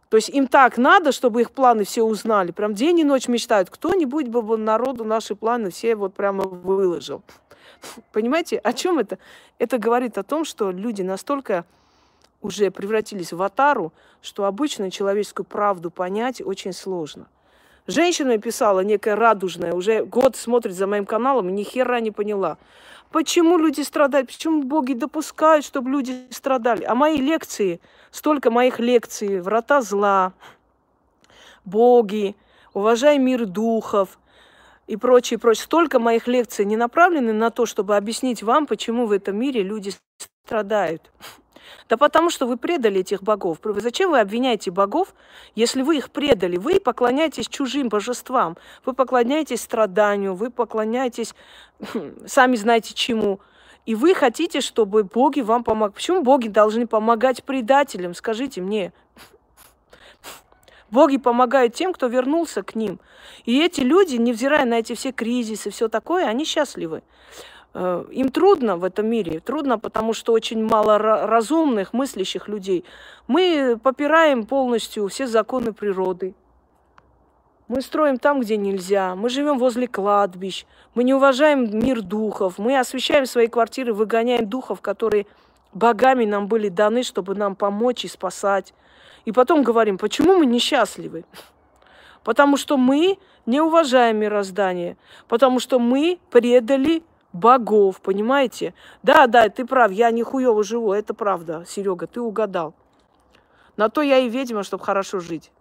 То 0.09 0.17
есть 0.17 0.29
им 0.29 0.47
так 0.47 0.77
надо, 0.77 1.11
чтобы 1.11 1.41
их 1.41 1.51
планы 1.51 1.83
все 1.83 2.03
узнали. 2.03 2.51
Прям 2.51 2.73
день 2.73 2.99
и 2.99 3.03
ночь 3.03 3.27
мечтают. 3.27 3.69
Кто-нибудь 3.69 4.27
бы 4.27 4.57
народу 4.57 5.03
наши 5.03 5.35
планы 5.35 5.69
все 5.69 5.95
вот 5.95 6.13
прямо 6.13 6.43
выложил. 6.43 7.23
Понимаете, 8.11 8.57
о 8.57 8.73
чем 8.73 8.99
это? 8.99 9.17
Это 9.59 9.77
говорит 9.77 10.17
о 10.17 10.23
том, 10.23 10.45
что 10.45 10.71
люди 10.71 11.01
настолько 11.01 11.65
уже 12.41 12.71
превратились 12.71 13.33
в 13.33 13.41
атару, 13.41 13.93
что 14.21 14.45
обычную 14.45 14.91
человеческую 14.91 15.45
правду 15.45 15.89
понять 15.91 16.41
очень 16.41 16.73
сложно. 16.73 17.27
Женщина 17.87 18.37
писала, 18.37 18.81
некая 18.81 19.15
радужная, 19.15 19.73
уже 19.73 20.03
год 20.03 20.35
смотрит 20.35 20.75
за 20.75 20.87
моим 20.87 21.05
каналом, 21.05 21.55
ни 21.55 21.63
хера 21.63 21.99
не 22.01 22.11
поняла. 22.11 22.57
Почему 23.11 23.57
люди 23.57 23.81
страдают? 23.81 24.27
Почему 24.27 24.63
боги 24.63 24.91
допускают, 24.91 25.63
чтобы 25.63 25.89
люди 25.91 26.27
страдали? 26.29 26.83
А 26.83 26.93
мои 26.93 27.17
лекции, 27.17 27.79
столько 28.11 28.51
моих 28.51 28.79
лекций, 28.79 29.39
врата 29.39 29.81
зла, 29.81 30.33
боги, 31.63 32.35
уважай 32.73 33.17
мир 33.17 33.45
духов, 33.45 34.19
и 34.87 34.95
прочее, 34.95 35.37
прочее. 35.37 35.65
Столько 35.65 35.99
моих 35.99 36.27
лекций 36.27 36.65
не 36.65 36.77
направлены 36.77 37.33
на 37.33 37.51
то, 37.51 37.65
чтобы 37.65 37.95
объяснить 37.95 38.41
вам, 38.41 38.65
почему 38.65 39.05
в 39.05 39.11
этом 39.11 39.37
мире 39.37 39.61
люди 39.61 39.91
страдают. 40.45 41.11
Да 41.89 41.97
потому 41.97 42.29
что 42.29 42.45
вы 42.45 42.57
предали 42.57 43.01
этих 43.01 43.23
богов. 43.23 43.59
Зачем 43.63 44.11
вы 44.11 44.19
обвиняете 44.19 44.71
богов, 44.71 45.13
если 45.55 45.81
вы 45.81 45.97
их 45.97 46.09
предали? 46.11 46.57
Вы 46.57 46.79
поклоняетесь 46.79 47.47
чужим 47.47 47.89
божествам, 47.89 48.57
вы 48.85 48.93
поклоняетесь 48.93 49.61
страданию, 49.61 50.33
вы 50.33 50.49
поклоняетесь, 50.49 51.33
сами 52.25 52.55
знаете 52.55 52.93
чему. 52.93 53.39
И 53.85 53.95
вы 53.95 54.13
хотите, 54.13 54.59
чтобы 54.59 55.03
боги 55.03 55.39
вам 55.39 55.63
помогли. 55.63 55.93
Почему 55.93 56.21
боги 56.21 56.49
должны 56.49 56.87
помогать 56.87 57.43
предателям? 57.43 58.13
Скажите 58.13 58.61
мне. 58.61 58.91
Боги 60.89 61.17
помогают 61.17 61.73
тем, 61.73 61.93
кто 61.93 62.07
вернулся 62.07 62.63
к 62.63 62.75
ним. 62.75 62.99
И 63.45 63.61
эти 63.61 63.81
люди, 63.81 64.15
невзирая 64.15 64.65
на 64.65 64.75
эти 64.75 64.93
все 64.93 65.11
кризисы, 65.11 65.69
все 65.69 65.89
такое, 65.89 66.25
они 66.25 66.45
счастливы. 66.45 67.03
Э, 67.73 68.05
им 68.11 68.29
трудно 68.29 68.77
в 68.77 68.83
этом 68.83 69.07
мире, 69.07 69.39
трудно, 69.39 69.77
потому 69.77 70.13
что 70.13 70.33
очень 70.33 70.65
мало 70.65 70.97
разумных, 70.97 71.93
мыслящих 71.93 72.47
людей. 72.47 72.85
Мы 73.27 73.77
попираем 73.81 74.45
полностью 74.45 75.07
все 75.09 75.27
законы 75.27 75.73
природы. 75.73 76.33
Мы 77.67 77.81
строим 77.81 78.17
там, 78.17 78.39
где 78.39 78.55
нельзя. 78.55 79.13
Мы 79.15 79.29
живем 79.29 79.59
возле 79.59 79.87
кладбищ. 79.89 80.65
Мы 80.95 81.03
не 81.03 81.13
уважаем 81.13 81.77
мир 81.77 82.01
духов. 82.01 82.57
Мы 82.57 82.79
освещаем 82.79 83.25
свои 83.25 83.47
квартиры, 83.47 83.93
выгоняем 83.93 84.47
духов, 84.47 84.79
которые 84.79 85.25
богами 85.73 86.23
нам 86.23 86.47
были 86.47 86.69
даны, 86.69 87.03
чтобы 87.03 87.35
нам 87.35 87.55
помочь 87.55 88.05
и 88.05 88.07
спасать. 88.07 88.73
И 89.27 89.33
потом 89.33 89.61
говорим, 89.61 89.97
почему 89.97 90.37
мы 90.37 90.45
несчастливы? 90.45 91.25
Потому 92.23 92.55
что 92.55 92.77
мы 92.77 93.19
не 93.45 93.59
уважаем 93.59 94.19
мироздание, 94.19 94.95
потому 95.27 95.59
что 95.59 95.79
мы 95.79 96.17
предали 96.31 97.03
богов, 97.33 97.99
понимаете? 97.99 98.73
Да, 99.03 99.27
да, 99.27 99.49
ты 99.49 99.65
прав, 99.65 99.91
я 99.91 100.11
не 100.11 100.23
живу, 100.63 100.93
это 100.93 101.13
правда, 101.13 101.65
Серега, 101.67 102.07
ты 102.07 102.21
угадал. 102.21 102.73
На 103.75 103.89
то 103.89 104.01
я 104.01 104.19
и 104.19 104.29
ведьма, 104.29 104.63
чтобы 104.63 104.85
хорошо 104.85 105.19
жить. 105.19 105.51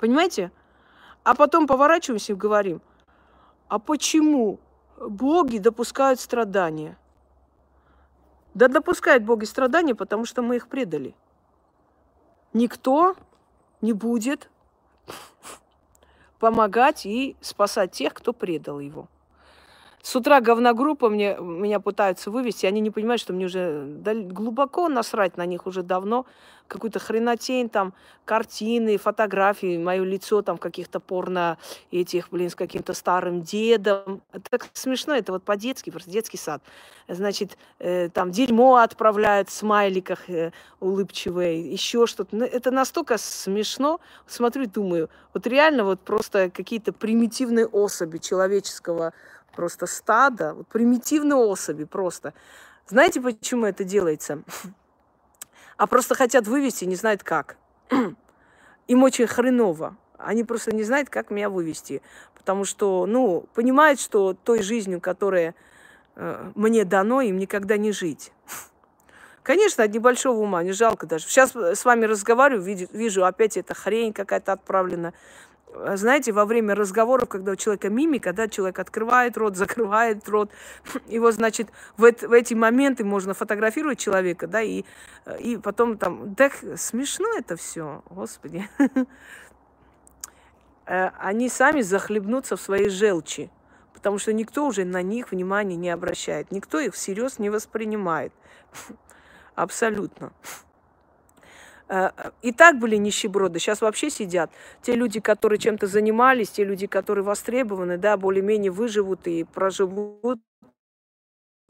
Понимаете? 0.00 0.50
А 1.22 1.36
потом 1.36 1.68
поворачиваемся 1.68 2.32
и 2.32 2.34
говорим, 2.34 2.80
а 3.68 3.78
почему 3.78 4.58
боги 4.98 5.58
допускают 5.58 6.18
страдания? 6.18 6.98
Да 8.54 8.66
допускают 8.66 9.22
боги 9.22 9.44
страдания, 9.44 9.94
потому 9.94 10.24
что 10.24 10.42
мы 10.42 10.56
их 10.56 10.66
предали 10.66 11.14
никто 12.52 13.16
не 13.80 13.92
будет 13.92 14.50
помогать 16.38 17.06
и 17.06 17.36
спасать 17.40 17.92
тех, 17.92 18.14
кто 18.14 18.32
предал 18.32 18.80
его. 18.80 19.08
С 20.02 20.14
утра 20.14 20.40
говногруппа 20.40 21.08
мне, 21.08 21.36
меня 21.38 21.80
пытаются 21.80 22.30
вывести, 22.30 22.66
они 22.66 22.80
не 22.80 22.90
понимают, 22.90 23.20
что 23.20 23.32
мне 23.32 23.46
уже 23.46 23.84
глубоко 24.04 24.88
насрать 24.88 25.36
на 25.36 25.44
них 25.44 25.66
уже 25.66 25.82
давно. 25.82 26.24
Какую-то 26.68 26.98
хренотень, 26.98 27.70
там, 27.70 27.94
картины, 28.26 28.98
фотографии, 28.98 29.78
мое 29.78 30.04
лицо 30.04 30.42
там 30.42 30.58
каких-то 30.58 31.00
порно 31.00 31.56
этих, 31.90 32.28
блин, 32.30 32.50
с 32.50 32.54
каким-то 32.54 32.92
старым 32.92 33.40
дедом. 33.40 34.20
Это 34.32 34.50
так 34.50 34.66
смешно, 34.74 35.14
это 35.14 35.32
вот 35.32 35.42
по-детски, 35.42 35.88
просто 35.88 36.10
детский 36.10 36.36
сад. 36.36 36.62
Значит, 37.08 37.56
э, 37.78 38.10
там 38.10 38.30
дерьмо 38.30 38.76
отправляют 38.76 39.48
в 39.48 39.52
смайликах 39.52 40.28
э, 40.28 40.52
улыбчивые, 40.78 41.72
еще 41.72 42.06
что-то. 42.06 42.36
Ну, 42.36 42.44
это 42.44 42.70
настолько 42.70 43.16
смешно. 43.16 43.98
Смотрю, 44.26 44.66
думаю, 44.66 45.08
вот 45.32 45.46
реально 45.46 45.84
вот 45.84 46.00
просто 46.00 46.50
какие-то 46.50 46.92
примитивные 46.92 47.66
особи 47.66 48.18
человеческого 48.18 49.14
просто 49.58 49.86
стадо, 49.88 50.54
вот 50.54 50.68
примитивные 50.68 51.34
особи 51.34 51.82
просто. 51.82 52.32
Знаете, 52.86 53.20
почему 53.20 53.66
это 53.66 53.82
делается? 53.82 54.44
А 55.76 55.88
просто 55.88 56.14
хотят 56.14 56.46
вывести, 56.46 56.84
не 56.84 56.94
знают 56.94 57.24
как. 57.24 57.56
им 58.86 59.02
очень 59.02 59.26
хреново. 59.26 59.96
Они 60.16 60.44
просто 60.44 60.72
не 60.72 60.84
знают, 60.84 61.10
как 61.10 61.32
меня 61.32 61.50
вывести. 61.50 62.02
Потому 62.36 62.64
что, 62.64 63.04
ну, 63.06 63.46
понимают, 63.54 63.98
что 63.98 64.32
той 64.32 64.62
жизнью, 64.62 65.00
которая 65.00 65.56
э, 66.14 66.52
мне 66.54 66.84
дано, 66.84 67.20
им 67.20 67.36
никогда 67.36 67.76
не 67.76 67.90
жить. 67.90 68.32
Конечно, 69.42 69.82
от 69.82 69.92
небольшого 69.92 70.38
ума, 70.38 70.62
не 70.62 70.72
жалко 70.72 71.06
даже. 71.06 71.24
Сейчас 71.26 71.56
с 71.56 71.84
вами 71.84 72.04
разговариваю, 72.04 72.62
вижу 72.92 73.24
опять 73.24 73.56
эта 73.56 73.74
хрень 73.74 74.12
какая-то 74.12 74.52
отправлена. 74.52 75.14
Э, 75.74 75.96
знаете, 75.96 76.32
во 76.32 76.44
время 76.44 76.74
разговоров, 76.74 77.28
когда 77.28 77.52
у 77.52 77.56
человека 77.56 77.88
мимика, 77.88 78.32
да, 78.32 78.48
человек 78.48 78.78
открывает 78.78 79.36
рот, 79.36 79.56
закрывает 79.56 80.28
рот, 80.28 80.50
его, 81.06 81.30
значит, 81.30 81.68
в, 81.96 82.04
это, 82.04 82.28
в 82.28 82.32
эти 82.32 82.54
моменты 82.54 83.04
можно 83.04 83.34
фотографировать 83.34 83.98
человека, 83.98 84.46
да, 84.46 84.62
и, 84.62 84.84
э, 85.26 85.40
и 85.40 85.56
потом 85.56 85.98
там, 85.98 86.34
да, 86.34 86.50
смешно 86.76 87.28
это 87.36 87.56
все, 87.56 88.02
господи. 88.10 88.68
Э, 90.90 91.10
они 91.18 91.50
сами 91.50 91.82
захлебнутся 91.82 92.56
в 92.56 92.62
своей 92.62 92.88
желчи, 92.88 93.50
потому 93.92 94.16
что 94.16 94.32
никто 94.32 94.66
уже 94.66 94.86
на 94.86 95.02
них 95.02 95.32
внимания 95.32 95.76
не 95.76 95.90
обращает, 95.90 96.50
никто 96.50 96.80
их 96.80 96.94
всерьез 96.94 97.38
не 97.38 97.50
воспринимает. 97.50 98.32
Абсолютно. 99.54 100.32
Э, 101.88 102.10
и 102.42 102.52
так 102.52 102.78
были 102.78 102.96
нищеброды, 102.96 103.58
сейчас 103.58 103.80
вообще 103.80 104.10
сидят. 104.10 104.50
Те 104.82 104.94
люди, 104.94 105.20
которые 105.20 105.58
чем-то 105.58 105.86
занимались, 105.86 106.50
те 106.50 106.64
люди, 106.64 106.86
которые 106.86 107.24
востребованы, 107.24 107.98
да, 107.98 108.16
более-менее 108.16 108.70
выживут 108.70 109.26
и 109.26 109.44
проживут 109.44 110.40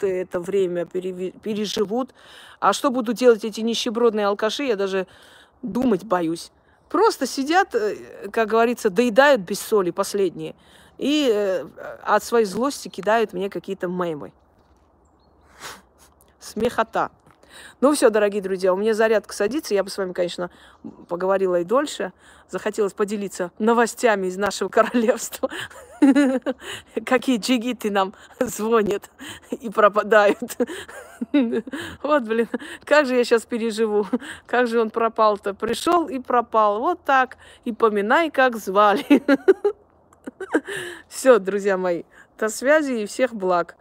это 0.01 0.41
время, 0.41 0.87
переживут. 0.87 2.15
А 2.61 2.73
что 2.73 2.91
будут 2.91 3.17
делать 3.17 3.45
эти 3.45 3.61
нищебродные 3.61 4.27
алкаши, 4.27 4.65
я 4.65 4.77
даже 4.77 5.07
думать 5.63 6.05
боюсь. 6.05 6.53
Просто 6.89 7.27
сидят, 7.27 7.75
э, 7.75 7.97
как 8.33 8.49
говорится, 8.49 8.91
доедают 8.91 9.43
без 9.43 9.61
соли 9.61 9.91
последние. 9.91 10.55
И 10.97 11.31
э, 11.33 11.67
от 12.03 12.25
своей 12.25 12.47
злости 12.47 12.89
кидают 12.89 13.33
мне 13.33 13.51
какие-то 13.51 13.87
мемы. 13.87 14.33
Смехота. 16.41 17.11
Ну 17.81 17.93
все, 17.95 18.11
дорогие 18.11 18.43
друзья, 18.43 18.73
у 18.73 18.77
меня 18.77 18.95
зарядка 18.95 19.35
садится. 19.35 19.75
Я 19.75 19.85
бы 19.85 19.91
с 19.91 19.99
вами, 19.99 20.13
конечно, 20.13 20.51
поговорила 21.09 21.61
и 21.61 21.65
дольше. 21.65 22.13
Захотелось 22.49 22.93
поделиться 22.93 23.53
новостями 23.59 24.27
из 24.27 24.37
нашего 24.37 24.69
королевства. 24.69 25.51
Какие 27.07 27.39
джигиты 27.39 27.91
нам 27.91 28.15
звонят 28.41 29.11
и 29.51 29.71
пропадают. 29.71 30.39
Вот, 32.03 32.23
блин, 32.23 32.49
как 32.85 33.07
же 33.07 33.17
я 33.17 33.25
сейчас 33.25 33.45
переживу. 33.45 34.07
Как 34.47 34.67
же 34.67 34.81
он 34.81 34.91
пропал-то. 34.91 35.55
Пришел 35.55 36.09
и 36.09 36.19
пропал. 36.19 36.81
Вот 36.81 37.03
так. 37.05 37.37
И 37.65 37.73
поминай, 37.73 38.31
как 38.31 38.57
звали. 38.57 39.23
Все, 41.09 41.39
друзья 41.39 41.77
мои, 41.77 42.05
до 42.39 42.49
связи 42.49 43.03
и 43.03 43.07
всех 43.07 43.35
благ. 43.35 43.77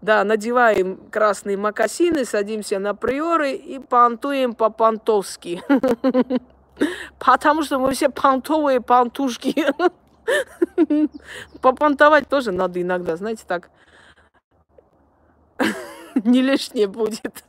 Да, 0.00 0.22
надеваем 0.22 0.96
красные 1.10 1.56
макасины, 1.56 2.24
садимся 2.24 2.78
на 2.78 2.94
приоры 2.94 3.52
и 3.52 3.80
понтуем 3.80 4.54
по-понтовски. 4.54 5.62
Потому 7.18 7.62
что 7.64 7.80
мы 7.80 7.92
все 7.92 8.08
понтовые 8.08 8.80
понтушки. 8.80 9.66
Попонтовать 11.60 12.28
тоже 12.28 12.52
надо 12.52 12.80
иногда, 12.80 13.16
знаете, 13.16 13.42
так. 13.46 13.70
Не 16.14 16.42
лишнее 16.42 16.86
будет. 16.86 17.44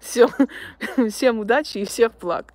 Все. 0.00 0.28
Всем 1.08 1.38
удачи 1.38 1.78
и 1.78 1.86
всех 1.86 2.12
благ. 2.18 2.52